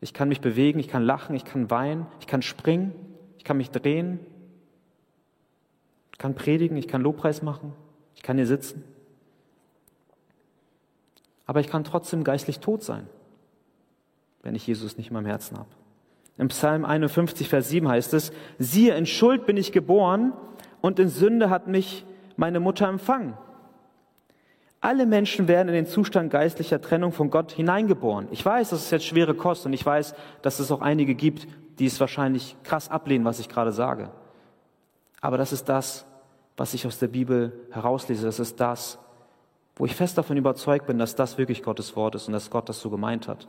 [0.00, 2.92] ich kann mich bewegen, ich kann lachen, ich kann weinen, ich kann springen,
[3.36, 4.20] ich kann mich drehen,
[6.12, 7.74] ich kann predigen, ich kann Lobpreis machen,
[8.14, 8.84] ich kann hier sitzen.
[11.44, 13.06] Aber ich kann trotzdem geistlich tot sein,
[14.42, 15.68] wenn ich Jesus nicht in meinem Herzen habe.
[16.38, 20.32] Im Psalm 51, Vers 7 heißt es, siehe, in Schuld bin ich geboren
[20.80, 22.04] und in Sünde hat mich
[22.36, 23.34] meine Mutter empfangen.
[24.80, 28.28] Alle Menschen werden in den Zustand geistlicher Trennung von Gott hineingeboren.
[28.30, 31.46] Ich weiß, das ist jetzt schwere Kost und ich weiß, dass es auch einige gibt,
[31.78, 34.10] die es wahrscheinlich krass ablehnen, was ich gerade sage.
[35.20, 36.06] Aber das ist das,
[36.56, 38.24] was ich aus der Bibel herauslese.
[38.24, 38.98] Das ist das,
[39.76, 42.68] wo ich fest davon überzeugt bin, dass das wirklich Gottes Wort ist und dass Gott
[42.70, 43.48] das so gemeint hat.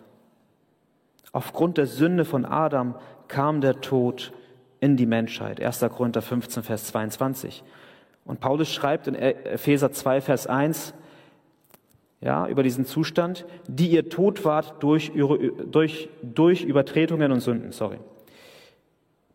[1.31, 2.95] Aufgrund der Sünde von Adam
[3.29, 4.33] kam der Tod
[4.81, 5.61] in die Menschheit.
[5.61, 5.79] 1.
[5.89, 7.63] Korinther 15, Vers 22.
[8.25, 10.93] Und Paulus schreibt in Epheser 2, Vers 1,
[12.19, 15.11] ja, über diesen Zustand, die ihr tot wart durch,
[15.71, 17.97] durch, durch Übertretungen und Sünden, sorry.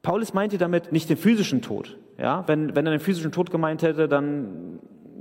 [0.03, 1.97] Paulus meinte damit nicht den physischen Tod.
[2.19, 4.79] Ja, wenn, wenn er den physischen Tod gemeint hätte, dann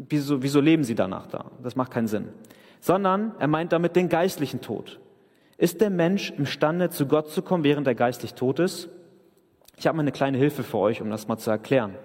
[0.09, 1.45] wieso, wieso leben sie danach da?
[1.63, 2.29] Das macht keinen Sinn.
[2.81, 4.99] Sondern er meint damit den geistlichen Tod.
[5.57, 8.89] Ist der Mensch imstande, zu Gott zu kommen, während er geistlich tot ist?
[9.77, 11.95] Ich habe mal eine kleine Hilfe für euch, um das mal zu erklären.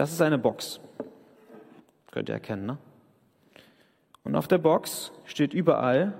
[0.00, 0.80] Das ist eine Box.
[2.10, 2.78] Könnt ihr erkennen, ne?
[4.24, 6.14] Und auf der Box steht überall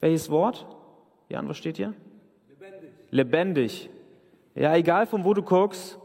[0.00, 0.66] welches Wort?
[1.28, 1.94] Jan, was steht hier?
[2.48, 2.90] Lebendig.
[3.10, 3.90] lebendig.
[4.54, 5.98] Ja, egal von wo du guckst,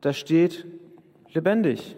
[0.00, 0.66] da steht
[1.32, 1.96] lebendig.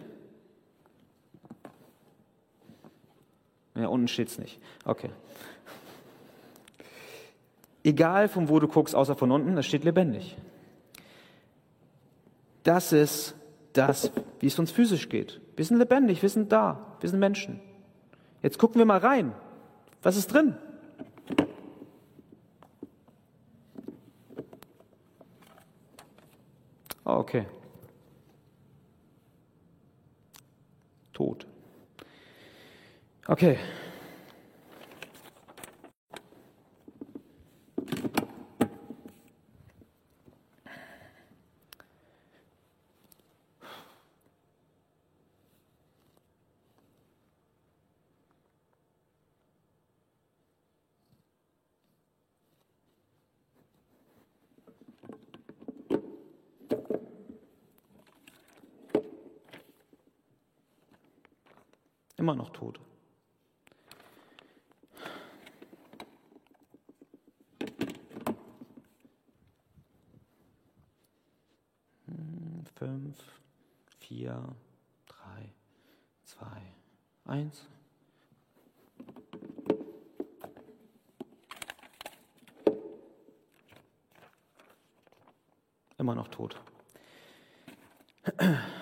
[3.75, 4.59] Ja, unten steht es nicht.
[4.85, 5.09] Okay.
[7.83, 10.37] Egal von wo du guckst, außer von unten, da steht lebendig.
[12.63, 13.35] Das ist
[13.73, 15.41] das, wie es uns physisch geht.
[15.55, 17.59] Wir sind lebendig, wir sind da, wir sind Menschen.
[18.41, 19.33] Jetzt gucken wir mal rein.
[20.01, 20.55] Was ist drin?
[27.05, 27.45] Oh, okay.
[31.13, 31.45] Tot.
[33.29, 33.59] Okay.
[62.25, 62.79] Immer noch tot.
[72.07, 73.19] Hm, fünf,
[73.99, 74.43] vier,
[75.05, 75.53] drei,
[76.23, 76.73] zwei,
[77.25, 77.67] eins.
[85.99, 86.59] Immer noch tot.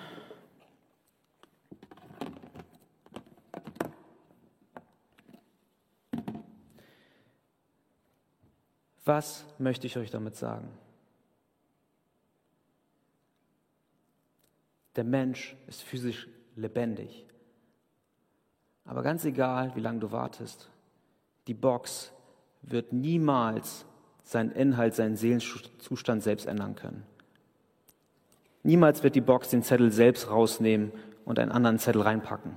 [9.04, 10.68] Was möchte ich euch damit sagen?
[14.96, 17.26] Der Mensch ist physisch lebendig.
[18.84, 20.68] Aber ganz egal, wie lange du wartest,
[21.46, 22.12] die Box
[22.62, 23.84] wird niemals
[24.22, 27.04] seinen Inhalt, seinen Seelenzustand selbst ändern können.
[28.62, 30.92] Niemals wird die Box den Zettel selbst rausnehmen
[31.26, 32.56] und einen anderen Zettel reinpacken.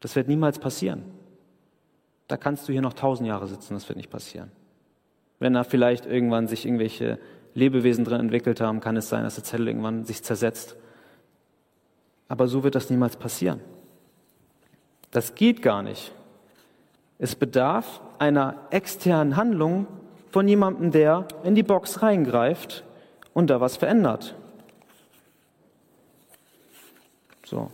[0.00, 1.04] Das wird niemals passieren.
[2.26, 4.50] Da kannst du hier noch tausend Jahre sitzen, das wird nicht passieren.
[5.38, 7.18] Wenn da vielleicht irgendwann sich irgendwelche
[7.54, 10.76] Lebewesen drin entwickelt haben, kann es sein, dass der Zettel irgendwann sich zersetzt.
[12.28, 13.60] Aber so wird das niemals passieren.
[15.10, 16.12] Das geht gar nicht.
[17.18, 19.86] Es bedarf einer externen Handlung
[20.30, 22.84] von jemandem, der in die Box reingreift
[23.32, 24.34] und da was verändert.
[27.44, 27.70] So.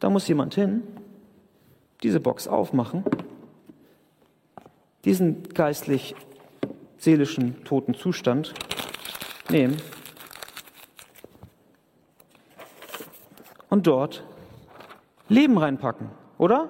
[0.00, 0.82] Da muss jemand hin,
[2.02, 3.04] diese Box aufmachen,
[5.04, 6.14] diesen geistlich
[6.98, 8.54] seelischen toten Zustand
[9.48, 9.76] nehmen
[13.70, 14.24] und dort
[15.28, 16.68] Leben reinpacken, oder?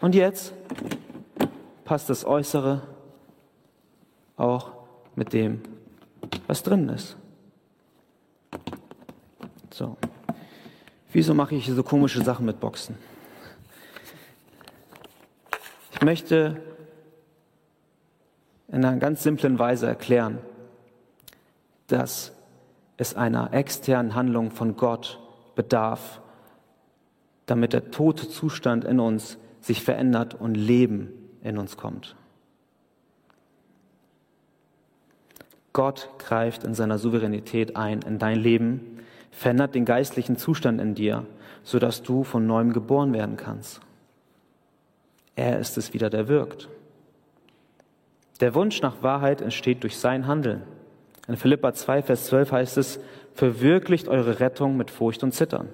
[0.00, 0.52] Und jetzt
[1.84, 2.82] passt das Äußere
[4.36, 4.72] auch
[5.14, 5.62] mit dem,
[6.46, 7.16] was drin ist.
[9.70, 9.96] So.
[11.12, 12.96] Wieso mache ich so komische Sachen mit Boxen?
[15.92, 16.60] Ich möchte
[18.72, 20.38] in einer ganz simplen Weise erklären,
[21.86, 22.32] dass
[22.96, 25.20] es einer externen Handlung von Gott
[25.54, 26.20] bedarf,
[27.46, 32.16] damit der tote Zustand in uns sich verändert und Leben in uns kommt.
[35.72, 38.98] Gott greift in seiner Souveränität ein in dein Leben,
[39.30, 41.26] verändert den geistlichen Zustand in dir,
[41.62, 43.80] sodass du von neuem geboren werden kannst.
[45.34, 46.68] Er ist es wieder, der wirkt.
[48.42, 50.62] Der Wunsch nach Wahrheit entsteht durch sein Handeln.
[51.28, 52.98] In Philippa 2, Vers 12 heißt es,
[53.34, 55.68] verwirklicht eure Rettung mit Furcht und Zittern.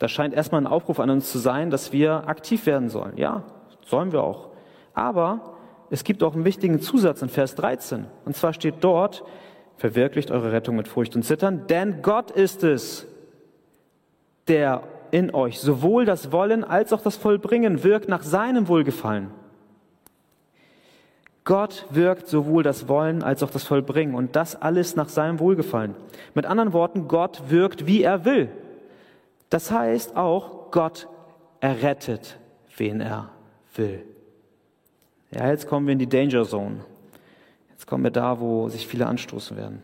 [0.00, 3.16] Das scheint erstmal ein Aufruf an uns zu sein, dass wir aktiv werden sollen.
[3.18, 3.44] Ja,
[3.86, 4.48] sollen wir auch.
[4.94, 5.54] Aber
[5.90, 8.06] es gibt auch einen wichtigen Zusatz in Vers 13.
[8.24, 9.22] Und zwar steht dort,
[9.76, 13.06] verwirklicht eure Rettung mit Furcht und Zittern, denn Gott ist es,
[14.48, 19.30] der in euch sowohl das Wollen als auch das Vollbringen wirkt nach seinem Wohlgefallen.
[21.44, 25.96] Gott wirkt sowohl das Wollen als auch das Vollbringen und das alles nach seinem Wohlgefallen.
[26.34, 28.48] Mit anderen Worten, Gott wirkt, wie er will.
[29.50, 31.08] Das heißt auch, Gott
[31.60, 32.38] errettet,
[32.76, 33.30] wen er
[33.74, 34.04] will.
[35.32, 36.84] Ja, jetzt kommen wir in die Danger Zone.
[37.70, 39.82] Jetzt kommen wir da, wo sich viele anstoßen werden.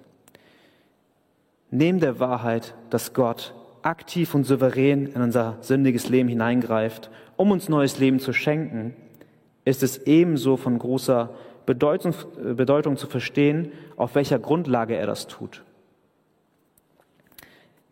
[1.70, 7.68] Neben der Wahrheit, dass Gott aktiv und souverän in unser sündiges Leben hineingreift, um uns
[7.68, 8.94] neues Leben zu schenken,
[9.64, 11.30] ist es ebenso von großer
[11.68, 12.14] Bedeutung,
[12.56, 15.64] Bedeutung zu verstehen, auf welcher Grundlage er das tut.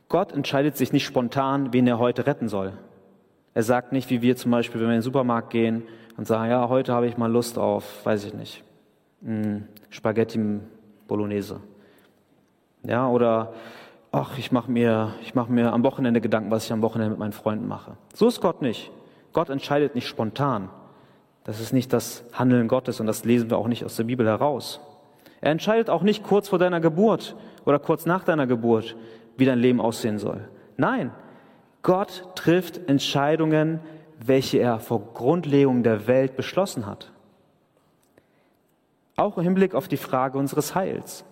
[0.09, 2.73] Gott entscheidet sich nicht spontan, wen er heute retten soll.
[3.53, 5.83] Er sagt nicht, wie wir zum Beispiel, wenn wir in den Supermarkt gehen
[6.17, 8.65] und sagen, ja, heute habe ich mal Lust auf, weiß ich nicht,
[9.21, 9.61] mh,
[9.91, 10.41] Spaghetti
[11.07, 11.61] Bolognese.
[12.83, 13.53] Ja, oder
[14.11, 17.33] ach, ich mache mir, mach mir am Wochenende Gedanken, was ich am Wochenende mit meinen
[17.33, 17.99] Freunden mache.
[18.15, 18.91] So ist Gott nicht.
[19.35, 20.71] Gott entscheidet nicht spontan.
[21.47, 24.27] Das ist nicht das Handeln Gottes und das lesen wir auch nicht aus der Bibel
[24.27, 24.81] heraus.
[25.41, 28.97] Er entscheidet auch nicht kurz vor deiner Geburt oder kurz nach deiner Geburt,
[29.37, 30.49] wie dein Leben aussehen soll.
[30.77, 31.13] Nein,
[31.83, 33.79] Gott trifft Entscheidungen,
[34.19, 37.13] welche er vor Grundlegung der Welt beschlossen hat.
[39.15, 41.25] Auch im Hinblick auf die Frage unseres Heils.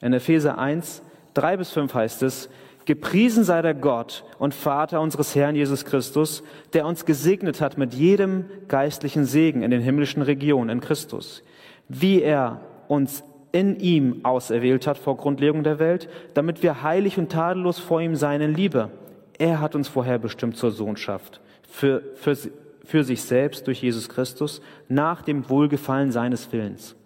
[0.00, 1.02] In Epheser 1,
[1.34, 2.48] 3 bis 5 heißt es,
[2.84, 6.42] Gepriesen sei der Gott und Vater unseres Herrn Jesus Christus,
[6.74, 11.42] der uns gesegnet hat mit jedem geistlichen Segen in den himmlischen Regionen in Christus,
[11.88, 17.30] wie er uns in ihm auserwählt hat vor Grundlegung der Welt, damit wir heilig und
[17.30, 18.90] tadellos vor ihm sein in Liebe.
[19.38, 22.36] Er hat uns vorherbestimmt zur Sohnschaft, für, für,
[22.84, 26.96] für sich selbst durch Jesus Christus, nach dem Wohlgefallen seines Willens.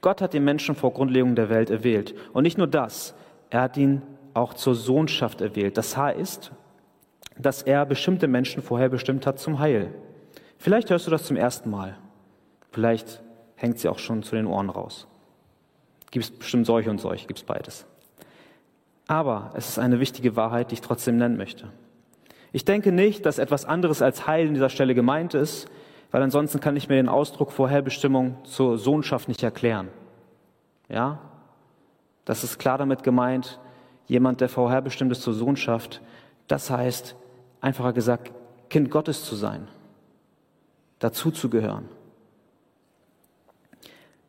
[0.00, 2.14] Gott hat den Menschen vor Grundlegung der Welt erwählt.
[2.32, 3.14] Und nicht nur das,
[3.50, 4.02] er hat ihn
[4.36, 5.76] auch zur Sohnschaft erwählt.
[5.76, 6.52] Das heißt,
[7.38, 9.92] dass er bestimmte Menschen vorherbestimmt hat zum Heil.
[10.58, 11.96] Vielleicht hörst du das zum ersten Mal.
[12.70, 13.22] Vielleicht
[13.56, 15.06] hängt sie auch schon zu den Ohren raus.
[16.10, 17.86] Gibt es bestimmt solche und solche, gibt es beides.
[19.06, 21.70] Aber es ist eine wichtige Wahrheit, die ich trotzdem nennen möchte.
[22.52, 25.68] Ich denke nicht, dass etwas anderes als Heil in dieser Stelle gemeint ist,
[26.10, 29.88] weil ansonsten kann ich mir den Ausdruck Vorherbestimmung zur Sohnschaft nicht erklären.
[30.88, 31.18] Ja?
[32.24, 33.60] Das ist klar damit gemeint,
[34.06, 36.00] jemand, der vorherbestimmt ist zur Sohnschaft,
[36.48, 37.16] das heißt,
[37.60, 38.32] einfacher gesagt,
[38.70, 39.68] Kind Gottes zu sein,
[40.98, 41.88] dazu zu gehören.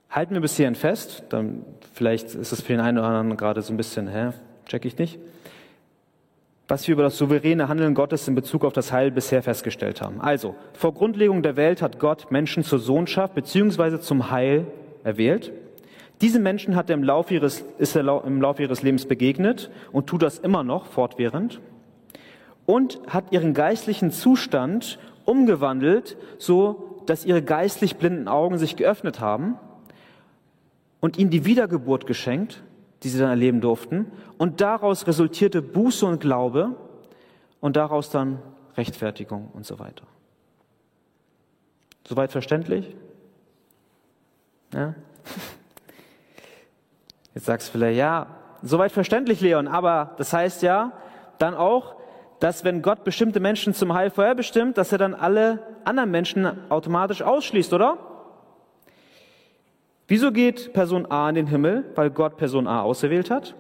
[0.10, 3.62] Halten wir bis hierhin fest, dann vielleicht ist es für den einen oder anderen gerade
[3.62, 4.32] so ein bisschen, hä,
[4.66, 5.20] check ich nicht,
[6.68, 10.20] was wir über das souveräne Handeln Gottes in Bezug auf das Heil bisher festgestellt haben.
[10.20, 14.68] Also, vor Grundlegung der Welt hat Gott Menschen zur Sohnschaft beziehungsweise zum Heil
[15.04, 15.52] erwählt.
[16.22, 20.08] Diese Menschen hat er im Laufe ihres, ist er im Laufe ihres Lebens begegnet und
[20.08, 21.60] tut das immer noch fortwährend
[22.66, 29.58] und hat ihren geistlichen Zustand umgewandelt, so dass ihre geistlich blinden Augen sich geöffnet haben
[31.00, 32.64] und ihnen die Wiedergeburt geschenkt,
[33.04, 34.12] die sie dann erleben durften.
[34.38, 36.76] Und daraus resultierte Buße und Glaube
[37.62, 38.40] und daraus dann
[38.76, 40.04] Rechtfertigung und so weiter.
[42.08, 42.96] Soweit verständlich?
[44.74, 44.96] Ja?
[47.38, 48.26] Jetzt sagst du vielleicht, ja,
[48.64, 50.94] soweit verständlich, Leon, aber das heißt ja
[51.38, 51.94] dann auch,
[52.40, 57.22] dass wenn Gott bestimmte Menschen zum Heil vorherbestimmt, dass er dann alle anderen Menschen automatisch
[57.22, 58.00] ausschließt, oder?
[60.08, 61.86] Wieso geht Person A in den Himmel?
[61.94, 63.54] Weil Gott Person A auserwählt hat.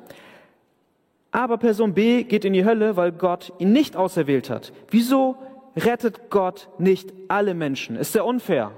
[1.30, 4.74] Aber Person B geht in die Hölle, weil Gott ihn nicht auserwählt hat.
[4.90, 5.36] Wieso
[5.76, 7.96] rettet Gott nicht alle Menschen?
[7.96, 8.72] Ist er unfair?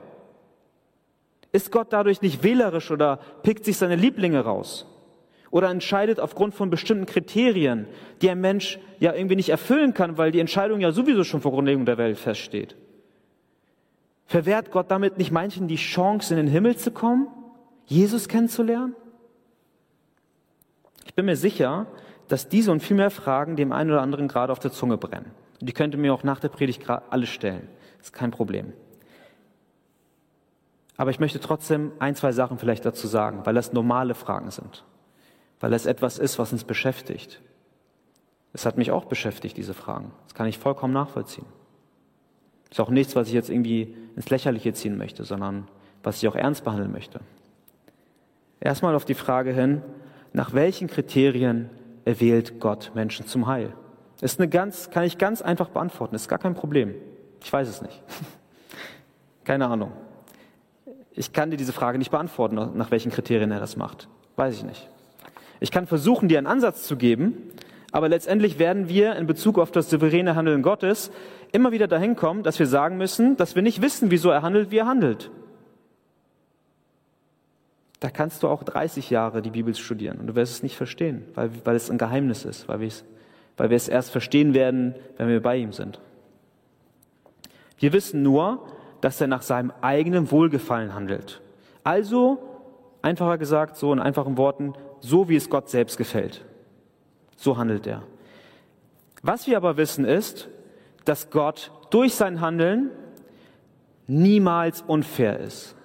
[1.53, 4.85] Ist Gott dadurch nicht wählerisch oder pickt sich seine Lieblinge raus?
[5.51, 7.87] Oder entscheidet aufgrund von bestimmten Kriterien,
[8.21, 11.51] die ein Mensch ja irgendwie nicht erfüllen kann, weil die Entscheidung ja sowieso schon vor
[11.51, 12.75] Grundlegung der Welt feststeht?
[14.25, 17.27] Verwehrt Gott damit nicht manchen die Chance, in den Himmel zu kommen?
[17.85, 18.95] Jesus kennenzulernen?
[21.05, 21.87] Ich bin mir sicher,
[22.27, 25.31] dass diese und viel mehr Fragen dem einen oder anderen gerade auf der Zunge brennen.
[25.59, 27.67] Die könnte mir auch nach der Predigt alle stellen.
[27.99, 28.73] Ist kein Problem.
[30.95, 34.83] Aber ich möchte trotzdem ein, zwei Sachen vielleicht dazu sagen, weil das normale Fragen sind.
[35.59, 37.41] Weil das etwas ist, was uns beschäftigt.
[38.53, 40.11] Es hat mich auch beschäftigt, diese Fragen.
[40.23, 41.45] Das kann ich vollkommen nachvollziehen.
[42.69, 45.67] Ist auch nichts, was ich jetzt irgendwie ins Lächerliche ziehen möchte, sondern
[46.03, 47.19] was ich auch ernst behandeln möchte.
[48.59, 49.81] Erstmal auf die Frage hin,
[50.33, 51.69] nach welchen Kriterien
[52.05, 53.73] erwählt Gott Menschen zum Heil?
[54.21, 56.93] Ist eine ganz, kann ich ganz einfach beantworten, ist gar kein Problem.
[57.41, 58.03] Ich weiß es nicht.
[59.45, 59.93] Keine Ahnung.
[61.11, 64.09] Ich kann dir diese Frage nicht beantworten, nach welchen Kriterien er das macht.
[64.35, 64.89] Weiß ich nicht.
[65.59, 67.51] Ich kann versuchen, dir einen Ansatz zu geben,
[67.91, 71.11] aber letztendlich werden wir in Bezug auf das souveräne Handeln Gottes
[71.51, 74.71] immer wieder dahin kommen, dass wir sagen müssen, dass wir nicht wissen, wieso er handelt,
[74.71, 75.31] wie er handelt.
[77.99, 81.25] Da kannst du auch 30 Jahre die Bibel studieren und du wirst es nicht verstehen,
[81.35, 82.79] weil, weil es ein Geheimnis ist, weil,
[83.57, 85.99] weil wir es erst verstehen werden, wenn wir bei ihm sind.
[87.77, 88.65] Wir wissen nur,
[89.01, 91.41] dass er nach seinem eigenen Wohlgefallen handelt.
[91.83, 92.37] Also,
[93.01, 96.45] einfacher gesagt, so in einfachen Worten, so wie es Gott selbst gefällt.
[97.35, 98.03] So handelt er.
[99.21, 100.49] Was wir aber wissen ist,
[101.05, 102.91] dass Gott durch sein Handeln
[104.07, 105.75] niemals unfair ist.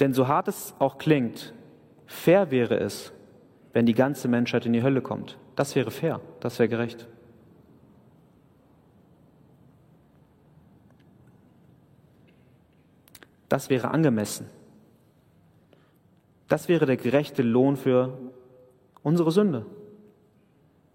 [0.00, 1.52] Denn so hart es auch klingt,
[2.06, 3.12] fair wäre es,
[3.72, 5.38] wenn die ganze Menschheit in die Hölle kommt.
[5.54, 7.06] Das wäre fair, das wäre gerecht.
[13.48, 14.46] Das wäre angemessen.
[16.52, 18.12] Das wäre der gerechte Lohn für
[19.02, 19.64] unsere Sünde.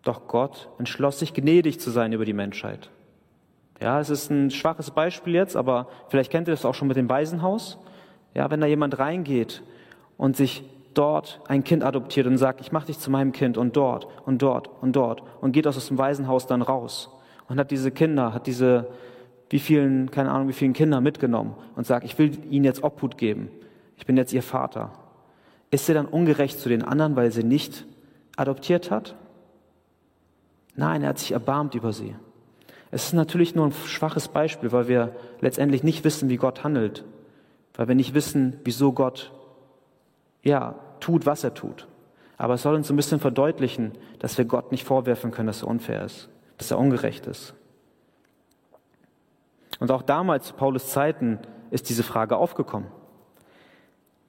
[0.03, 2.91] Doch Gott entschloss sich gnädig zu sein über die Menschheit.
[3.81, 6.95] Ja, es ist ein schwaches Beispiel jetzt, aber vielleicht kennt ihr das auch schon mit
[6.95, 7.79] dem Waisenhaus.
[8.35, 9.63] Ja, wenn da jemand reingeht
[10.15, 13.75] und sich dort ein Kind adoptiert und sagt, ich mache dich zu meinem Kind und
[13.75, 17.09] dort und dort und dort und geht aus dem Waisenhaus dann raus
[17.49, 18.89] und hat diese Kinder, hat diese,
[19.49, 23.17] wie vielen, keine Ahnung, wie vielen Kinder mitgenommen und sagt, ich will ihnen jetzt Obhut
[23.17, 23.49] geben.
[23.95, 24.91] Ich bin jetzt ihr Vater.
[25.69, 27.85] Ist sie dann ungerecht zu den anderen, weil sie nicht
[28.35, 29.15] adoptiert hat?
[30.75, 32.15] Nein, er hat sich erbarmt über sie.
[32.91, 37.03] Es ist natürlich nur ein schwaches Beispiel, weil wir letztendlich nicht wissen, wie Gott handelt,
[37.73, 39.31] weil wir nicht wissen, wieso Gott
[40.43, 41.87] ja tut, was er tut.
[42.37, 45.67] Aber es soll uns ein bisschen verdeutlichen, dass wir Gott nicht vorwerfen können, dass er
[45.67, 47.53] unfair ist, dass er ungerecht ist.
[49.79, 51.39] Und auch damals zu Paulus Zeiten
[51.71, 52.89] ist diese Frage aufgekommen.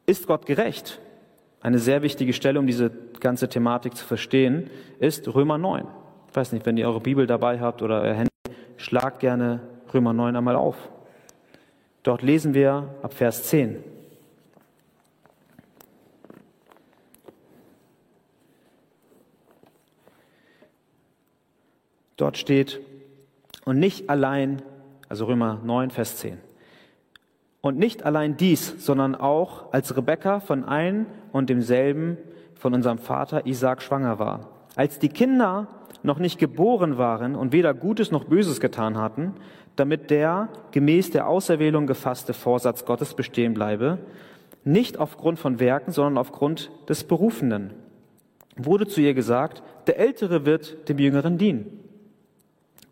[0.07, 1.01] Ist Gott gerecht?
[1.69, 2.91] Eine sehr wichtige Stelle, um diese
[3.21, 5.87] ganze Thematik zu verstehen, ist Römer 9.
[6.31, 8.31] Ich weiß nicht, wenn ihr eure Bibel dabei habt oder euer Handy,
[8.79, 9.61] schlagt gerne
[9.93, 10.77] Römer 9 einmal auf.
[12.05, 13.85] Dort lesen wir ab Vers 10.
[22.17, 22.81] Dort steht,
[23.67, 24.63] und nicht allein,
[25.11, 26.39] also Römer 9, Vers 10.
[27.61, 32.17] Und nicht allein dies, sondern auch, als Rebekka von einem und demselben
[32.55, 34.49] von unserem Vater Isaac schwanger war.
[34.75, 35.69] Als die Kinder
[36.03, 39.35] noch nicht geboren waren und weder Gutes noch Böses getan hatten,
[39.77, 43.99] damit der gemäß der Auserwählung gefasste Vorsatz Gottes bestehen bleibe,
[44.65, 47.73] nicht aufgrund von Werken, sondern aufgrund des Berufenen,
[48.57, 51.81] wurde zu ihr gesagt, der Ältere wird dem Jüngeren dienen.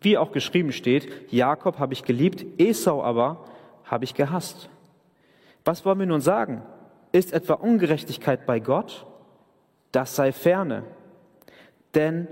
[0.01, 3.45] Wie auch geschrieben steht, Jakob habe ich geliebt, Esau aber
[3.83, 4.69] habe ich gehasst.
[5.65, 6.61] Was wollen wir nun sagen?
[7.11, 9.05] Ist etwa Ungerechtigkeit bei Gott?
[9.91, 10.83] Das sei ferne.
[11.95, 12.27] Denn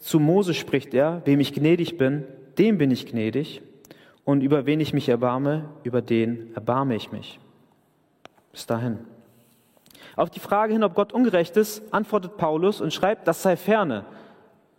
[0.00, 2.24] zu Mose spricht er, wem ich gnädig bin,
[2.58, 3.62] dem bin ich gnädig,
[4.24, 7.40] und über wen ich mich erbarme, über den erbarme ich mich.
[8.52, 8.98] Bis dahin.
[10.16, 14.04] Auf die Frage hin, ob Gott ungerecht ist, antwortet Paulus und schreibt, das sei ferne.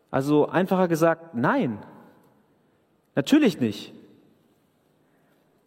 [0.09, 1.79] Also einfacher gesagt, nein.
[3.15, 3.93] Natürlich nicht.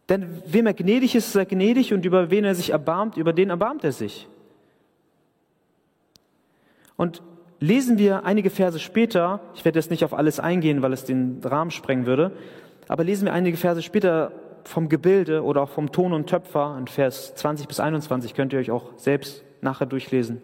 [0.09, 3.33] Denn wem er gnädig ist, ist er gnädig und über wen er sich erbarmt, über
[3.33, 4.27] den erbarmt er sich.
[6.95, 7.23] Und
[7.59, 11.41] lesen wir einige Verse später, ich werde jetzt nicht auf alles eingehen, weil es den
[11.43, 12.31] Rahmen sprengen würde,
[12.87, 14.31] aber lesen wir einige Verse später
[14.63, 18.59] vom Gebilde oder auch vom Ton und Töpfer, in Vers 20 bis 21, könnt ihr
[18.59, 20.41] euch auch selbst nachher durchlesen.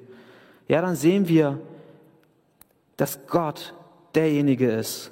[0.68, 1.60] Ja, dann sehen wir,
[2.98, 3.74] dass Gott
[4.16, 5.12] derjenige ist,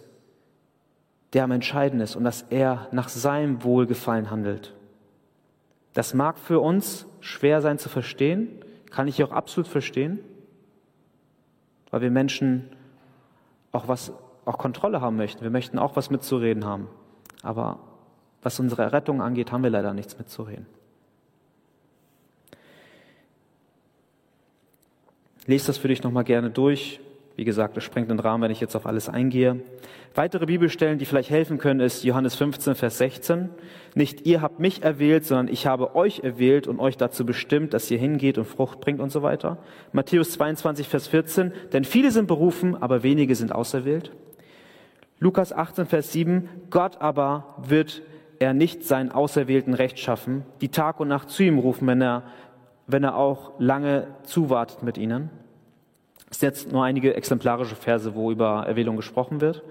[1.34, 4.74] der am entscheiden ist und dass er nach seinem Wohlgefallen handelt.
[5.94, 8.50] Das mag für uns schwer sein zu verstehen,
[8.90, 10.20] kann ich auch absolut verstehen,
[11.92, 12.70] weil wir Menschen
[13.72, 14.12] auch was,
[14.46, 15.42] auch Kontrolle haben möchten.
[15.42, 16.88] Wir möchten auch was mitzureden haben.
[17.44, 17.80] Aber
[18.42, 20.66] was unsere Errettung angeht, haben wir leider nichts mitzureden.
[25.46, 27.00] Lest das für dich nochmal gerne durch.
[27.40, 29.62] Wie gesagt, das sprengt den Rahmen, wenn ich jetzt auf alles eingehe.
[30.14, 33.48] Weitere Bibelstellen, die vielleicht helfen können, ist Johannes 15, Vers 16.
[33.96, 37.90] Nicht ihr habt mich erwählt, sondern ich habe euch erwählt und euch dazu bestimmt, dass
[37.90, 39.58] ihr hingeht und Frucht bringt und so weiter.
[39.94, 41.54] Matthäus 22, Vers 14.
[41.72, 44.12] Denn viele sind berufen, aber wenige sind auserwählt.
[45.20, 46.50] Lukas 18, Vers 7.
[46.70, 48.02] Gott aber wird
[48.40, 52.24] er nicht seinen Auserwählten Recht schaffen, die Tag und Nacht zu ihm rufen, wenn er,
[52.86, 55.30] wenn er auch lange zuwartet mit ihnen.
[56.30, 59.64] Das sind jetzt nur einige exemplarische Verse, wo über Erwählung gesprochen wird.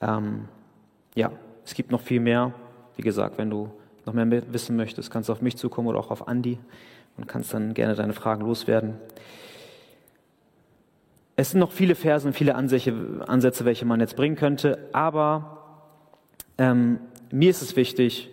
[0.00, 0.48] Ähm,
[1.14, 1.30] ja,
[1.64, 2.52] es gibt noch viel mehr.
[2.96, 3.70] Wie gesagt, wenn du
[4.04, 6.58] noch mehr wissen möchtest, kannst du auf mich zukommen oder auch auf Andi
[7.16, 8.94] und kannst dann gerne deine Fragen loswerden.
[11.36, 15.58] Es sind noch viele Verse und viele Ansätze, welche man jetzt bringen könnte, aber
[16.58, 16.98] ähm,
[17.30, 18.28] mir ist es wichtig,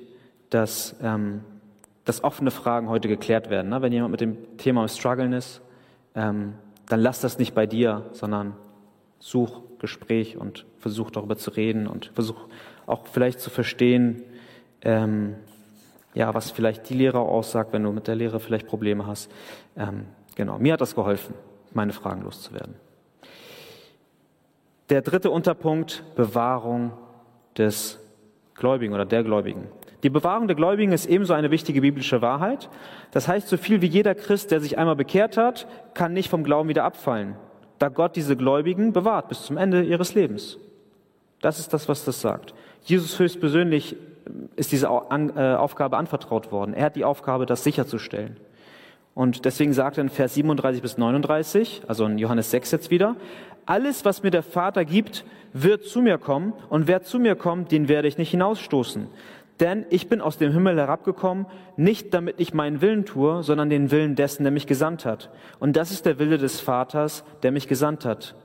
[0.49, 1.41] dass, ähm,
[2.03, 3.70] dass offene Fragen heute geklärt werden.
[3.70, 3.82] Ne?
[3.82, 5.62] Wenn jemand mit dem Thema im ist,
[6.16, 6.55] ähm,
[6.89, 8.55] dann lass das nicht bei dir, sondern
[9.19, 12.47] such Gespräch und versuch darüber zu reden und versuch
[12.85, 14.23] auch vielleicht zu verstehen,
[14.81, 15.35] ähm,
[16.13, 19.31] ja, was vielleicht die Lehrer aussagt, wenn du mit der Lehre vielleicht Probleme hast.
[19.77, 21.35] Ähm, genau, mir hat das geholfen,
[21.71, 22.75] meine Fragen loszuwerden.
[24.89, 26.93] Der dritte Unterpunkt, Bewahrung
[27.57, 27.99] des
[28.55, 29.67] Gläubigen oder der Gläubigen.
[30.04, 32.70] Die Bewahrung der Gläubigen ist ebenso eine wichtige biblische Wahrheit.
[33.12, 36.43] Das heißt, so viel wie jeder Christ, der sich einmal bekehrt hat, kann nicht vom
[36.43, 37.36] Glauben wieder abfallen,
[37.80, 40.58] da Gott diese Gläubigen bewahrt bis zum Ende ihres Lebens.
[41.41, 42.54] Das ist das, was das sagt.
[42.84, 43.95] Jesus höchstpersönlich
[44.56, 46.74] ist diese äh, Aufgabe anvertraut worden.
[46.74, 48.38] Er hat die Aufgabe, das sicherzustellen.
[49.16, 53.16] Und deswegen sagt er in Vers 37 bis 39, also in Johannes 6 jetzt wieder,
[53.66, 57.72] alles, was mir der Vater gibt, wird zu mir kommen, und wer zu mir kommt,
[57.72, 59.08] den werde ich nicht hinausstoßen.
[59.60, 61.45] Denn ich bin aus dem Himmel herabgekommen,
[61.76, 65.30] nicht damit ich meinen Willen tue, sondern den Willen dessen, der mich gesandt hat.
[65.60, 68.36] Und das ist der Wille des Vaters, der mich gesandt hat.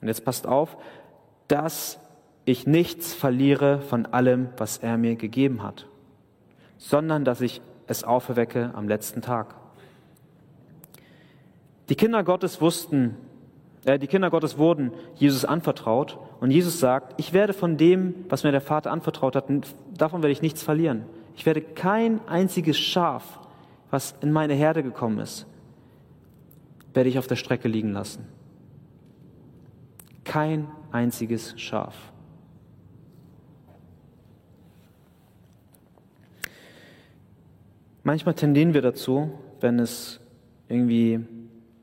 [0.00, 0.76] Und jetzt passt auf,
[1.48, 1.98] dass
[2.44, 5.86] ich nichts verliere von allem, was er mir gegeben hat,
[6.76, 9.54] sondern dass ich es auferwecke am letzten Tag.
[11.88, 13.16] Die Kinder Gottes wussten,
[13.84, 18.44] äh, die Kinder Gottes wurden Jesus anvertraut und Jesus sagt, ich werde von dem, was
[18.44, 19.46] mir der Vater anvertraut hat,
[19.96, 21.04] davon werde ich nichts verlieren.
[21.36, 23.40] Ich werde kein einziges Schaf,
[23.90, 25.46] was in meine Herde gekommen ist,
[26.94, 28.26] werde ich auf der Strecke liegen lassen.
[30.24, 32.12] Kein einziges Schaf.
[38.04, 39.30] Manchmal tendieren wir dazu,
[39.60, 40.20] wenn es
[40.68, 41.20] irgendwie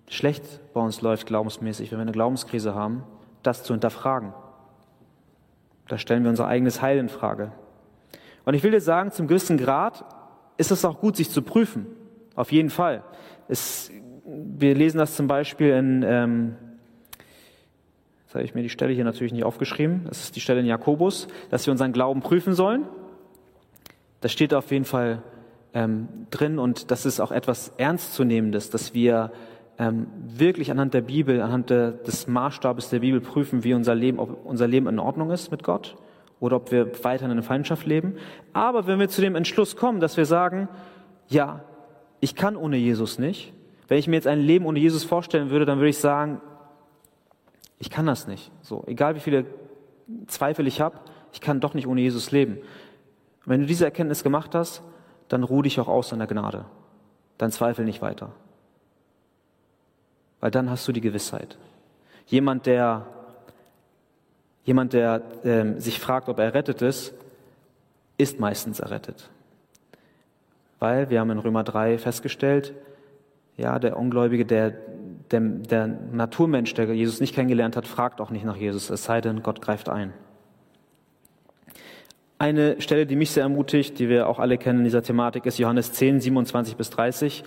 [0.09, 0.43] schlecht
[0.73, 3.03] bei uns läuft, glaubensmäßig, wenn wir eine Glaubenskrise haben,
[3.43, 4.33] das zu hinterfragen.
[5.87, 7.51] Da stellen wir unser eigenes Heil in Frage.
[8.43, 10.03] Und ich will dir sagen, zum gewissen Grad
[10.57, 11.87] ist es auch gut, sich zu prüfen.
[12.35, 13.03] Auf jeden Fall.
[13.47, 13.91] Es,
[14.25, 16.55] wir lesen das zum Beispiel in, ähm,
[18.25, 20.65] jetzt habe ich mir die Stelle hier natürlich nicht aufgeschrieben, das ist die Stelle in
[20.65, 22.85] Jakobus, dass wir unseren Glauben prüfen sollen.
[24.21, 25.23] Das steht auf jeden Fall
[25.73, 29.31] ähm, drin und das ist auch etwas Ernstzunehmendes, dass wir
[29.79, 34.19] ähm, wirklich anhand der Bibel, anhand der, des Maßstabes der Bibel prüfen, wie unser Leben,
[34.19, 35.95] ob unser Leben in Ordnung ist mit Gott
[36.41, 38.15] oder ob wir weiterhin in der Feindschaft leben.
[38.51, 40.67] Aber wenn wir zu dem Entschluss kommen, dass wir sagen,
[41.29, 41.63] ja,
[42.19, 43.53] ich kann ohne Jesus nicht,
[43.87, 46.41] wenn ich mir jetzt ein Leben ohne Jesus vorstellen würde, dann würde ich sagen,
[47.79, 48.51] ich kann das nicht.
[48.61, 49.45] So, egal wie viele
[50.27, 50.97] Zweifel ich habe,
[51.31, 52.57] ich kann doch nicht ohne Jesus leben.
[53.45, 54.83] wenn du diese Erkenntnis gemacht hast,
[55.29, 56.65] dann ruh dich auch aus in der Gnade.
[57.37, 58.33] Dann zweifel nicht weiter
[60.39, 61.57] weil dann hast du die Gewissheit.
[62.27, 63.05] Jemand, der,
[64.63, 67.13] jemand, der äh, sich fragt, ob er errettet ist,
[68.17, 69.29] ist meistens errettet.
[70.79, 72.73] Weil wir haben in Römer 3 festgestellt,
[73.57, 74.73] ja, der Ungläubige, der,
[75.31, 79.19] der, der Naturmensch, der Jesus nicht kennengelernt hat, fragt auch nicht nach Jesus, es sei
[79.19, 80.13] denn, Gott greift ein.
[82.37, 85.57] Eine Stelle, die mich sehr ermutigt, die wir auch alle kennen in dieser Thematik, ist
[85.57, 87.43] Johannes 10, 27 bis 30.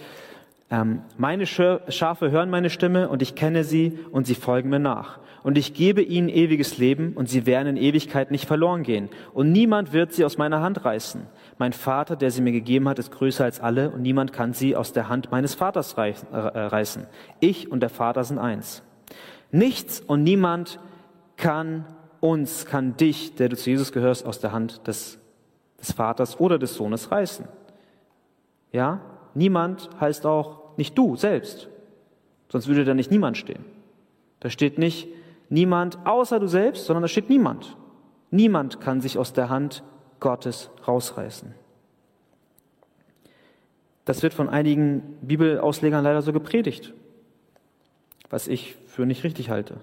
[0.73, 5.21] Ähm, meine Schafe hören meine Stimme und ich kenne sie und sie folgen mir nach.
[5.43, 9.11] Und ich gebe ihnen ewiges Leben und sie werden in Ewigkeit nicht verloren gehen.
[9.35, 11.27] Und niemand wird sie aus meiner Hand reißen.
[11.59, 14.75] Mein Vater, der sie mir gegeben hat, ist größer als alle und niemand kann sie
[14.75, 17.07] aus der Hand meines Vaters äh, reißen.
[17.41, 18.83] Ich und der Vater sind eins.
[19.51, 20.81] Nichts und niemand
[21.37, 21.85] kann
[22.21, 25.19] uns, kann dich, der du zu Jesus gehörst, aus der Hand des,
[25.79, 27.47] des Vaters oder des Sohnes reißen.
[28.71, 29.01] Ja?
[29.35, 31.69] Niemand heißt auch nicht du selbst.
[32.49, 33.65] Sonst würde da nicht niemand stehen.
[34.41, 35.09] Da steht nicht
[35.49, 37.77] niemand außer du selbst, sondern da steht niemand.
[38.31, 39.83] Niemand kann sich aus der Hand
[40.21, 41.55] Gottes rausreißen.
[44.05, 46.93] Das wird von einigen Bibelauslegern leider so gepredigt,
[48.31, 49.77] was ich für nicht richtig halte.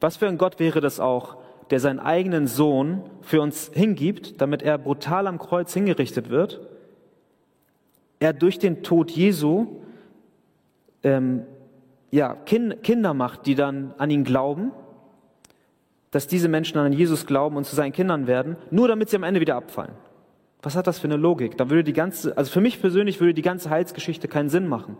[0.00, 1.36] Was für ein Gott wäre das auch,
[1.70, 6.60] der seinen eigenen Sohn für uns hingibt, damit er brutal am Kreuz hingerichtet wird?
[8.20, 9.66] Er durch den Tod Jesu
[11.02, 11.42] ähm,
[12.10, 14.72] ja, kind, Kinder macht, die dann an ihn glauben,
[16.10, 19.22] dass diese Menschen an Jesus glauben und zu seinen Kindern werden, nur damit sie am
[19.22, 19.94] Ende wieder abfallen.
[20.62, 21.56] Was hat das für eine Logik?
[21.56, 24.96] Da würde die ganze, also für mich persönlich würde die ganze Heilsgeschichte keinen Sinn machen.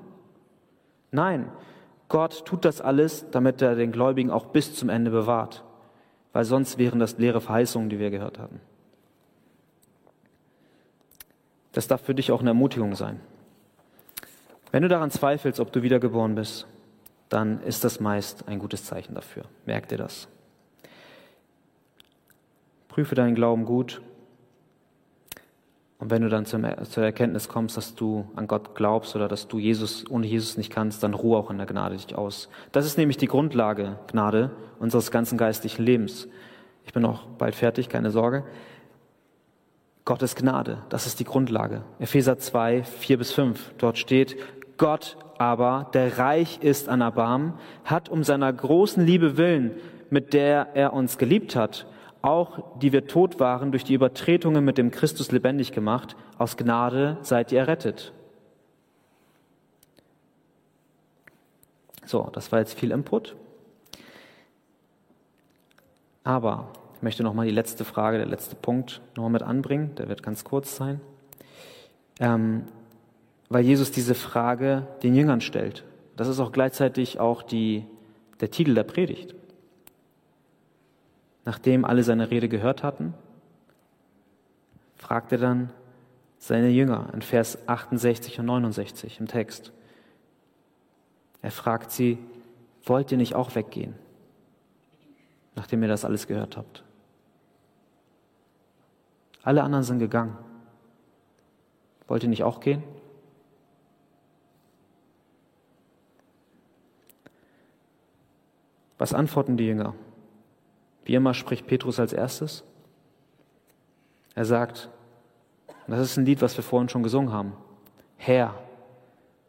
[1.11, 1.51] Nein,
[2.09, 5.65] Gott tut das alles, damit er den Gläubigen auch bis zum Ende bewahrt.
[6.33, 8.61] Weil sonst wären das leere Verheißungen, die wir gehört haben.
[11.73, 13.21] Das darf für dich auch eine Ermutigung sein.
[14.73, 16.67] Wenn du daran zweifelst, ob du wiedergeboren bist,
[17.29, 19.45] dann ist das meist ein gutes Zeichen dafür.
[19.67, 20.29] Merk dir das.
[22.89, 24.03] Prüfe deinen Glauben gut.
[25.99, 29.59] Und wenn du dann zur Erkenntnis kommst, dass du an Gott glaubst oder dass du
[29.59, 32.49] Jesus ohne Jesus nicht kannst, dann ruhe auch in der Gnade dich aus.
[32.73, 36.27] Das ist nämlich die Grundlage, Gnade, unseres ganzen geistlichen Lebens.
[36.87, 38.45] Ich bin auch bald fertig, keine Sorge.
[40.11, 41.85] Gottes Gnade, das ist die Grundlage.
[42.01, 43.75] Epheser 2, 4 bis 5.
[43.79, 44.37] Dort steht,
[44.77, 47.55] Gott aber, der reich ist an Erbarmen,
[47.85, 49.71] hat um seiner großen Liebe willen,
[50.11, 51.87] mit der er uns geliebt hat,
[52.23, 56.17] auch die wir tot waren, durch die Übertretungen mit dem Christus lebendig gemacht.
[56.39, 58.13] Aus Gnade seid ihr errettet.
[62.05, 63.37] So, das war jetzt viel Input.
[66.25, 69.95] Aber Ich möchte nochmal die letzte Frage, der letzte Punkt nochmal mit anbringen.
[69.95, 71.01] Der wird ganz kurz sein.
[72.19, 72.65] Ähm,
[73.49, 75.83] weil Jesus diese Frage den Jüngern stellt.
[76.17, 77.87] Das ist auch gleichzeitig auch die,
[78.41, 79.35] der Titel der Predigt.
[81.47, 83.15] Nachdem alle seine Rede gehört hatten,
[84.97, 85.71] fragt er dann
[86.37, 89.73] seine Jünger in Vers 68 und 69 im Text.
[91.41, 92.19] Er fragt sie,
[92.85, 93.95] wollt ihr nicht auch weggehen,
[95.57, 96.85] nachdem ihr das alles gehört habt?
[99.43, 100.37] Alle anderen sind gegangen.
[102.09, 102.83] Wollt ihr nicht auch gehen?
[108.99, 109.95] Was antworten die Jünger?
[111.05, 112.65] Wie immer spricht Petrus als erstes.
[114.35, 114.91] Er sagt,
[115.87, 117.55] das ist ein Lied, was wir vorhin schon gesungen haben.
[118.17, 118.55] Herr,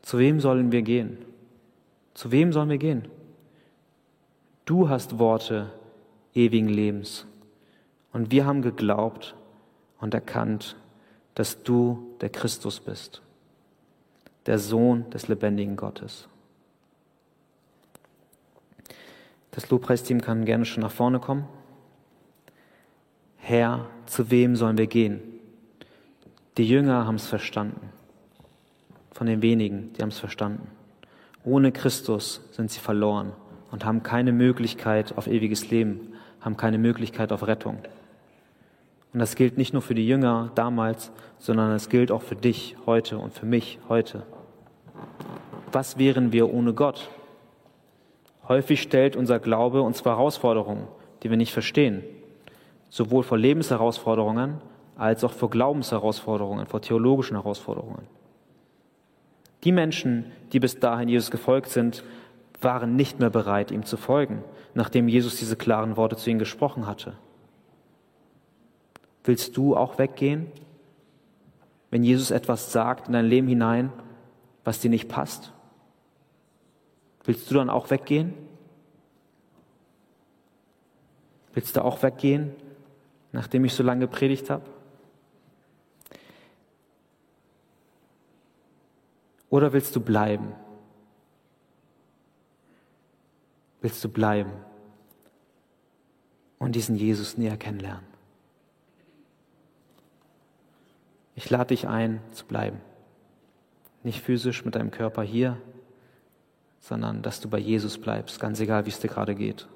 [0.02, 1.18] zu wem sollen wir gehen?
[2.14, 3.08] Zu wem sollen wir gehen?
[4.66, 5.72] Du hast Worte
[6.34, 7.26] ewigen Lebens.
[8.14, 9.36] Und wir haben geglaubt
[10.02, 10.76] und erkannt,
[11.36, 13.22] dass du der Christus bist,
[14.46, 16.28] der Sohn des lebendigen Gottes.
[19.52, 21.46] Das Lobpreisteam kann gerne schon nach vorne kommen.
[23.38, 25.22] Herr, zu wem sollen wir gehen?
[26.58, 27.90] Die Jünger haben es verstanden.
[29.12, 30.68] Von den wenigen, die haben es verstanden.
[31.44, 33.34] Ohne Christus sind sie verloren
[33.72, 37.80] und haben keine Möglichkeit auf ewiges Leben, haben keine Möglichkeit auf Rettung.
[39.14, 42.78] Und das gilt nicht nur für die Jünger damals, sondern es gilt auch für dich
[42.86, 44.24] heute und für mich heute.
[45.72, 47.10] Was wären wir ohne Gott?
[48.48, 50.88] Häufig stellt unser Glaube uns vor Herausforderungen,
[51.24, 52.04] die wir nicht verstehen,
[52.90, 54.62] sowohl vor Lebensherausforderungen
[54.98, 58.08] als auch vor Glaubensherausforderungen, vor theologischen Herausforderungen.
[59.64, 62.04] Die Menschen, die bis dahin Jesus gefolgt sind,
[62.62, 64.44] waren nicht mehr bereit, ihm zu folgen,
[64.74, 67.14] nachdem Jesus diese klaren Worte zu ihnen gesprochen hatte.
[69.24, 70.52] Willst du auch weggehen,
[71.90, 73.92] wenn Jesus etwas sagt in dein Leben hinein,
[74.64, 75.52] was dir nicht passt?
[77.24, 78.34] Willst du dann auch weggehen?
[81.54, 82.56] Willst du auch weggehen,
[83.32, 84.64] nachdem ich so lange gepredigt habe?
[89.50, 90.54] Oder willst du bleiben?
[93.82, 94.52] Willst du bleiben
[96.58, 98.11] und diesen Jesus näher kennenlernen?
[101.42, 102.80] Ich lade dich ein, zu bleiben.
[104.04, 105.58] Nicht physisch mit deinem Körper hier,
[106.82, 109.68] sondern dass du bei Jesus bleibst, ganz egal, wie es dir gerade geht.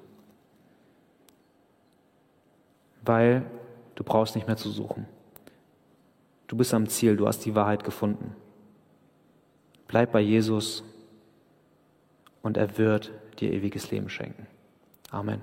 [3.02, 3.50] Weil
[3.96, 5.08] du brauchst nicht mehr zu suchen.
[6.46, 8.36] Du bist am Ziel, du hast die Wahrheit gefunden.
[9.88, 10.84] Bleib bei Jesus
[12.42, 13.10] und er wird
[13.40, 14.46] dir ewiges Leben schenken.
[15.10, 15.42] Amen.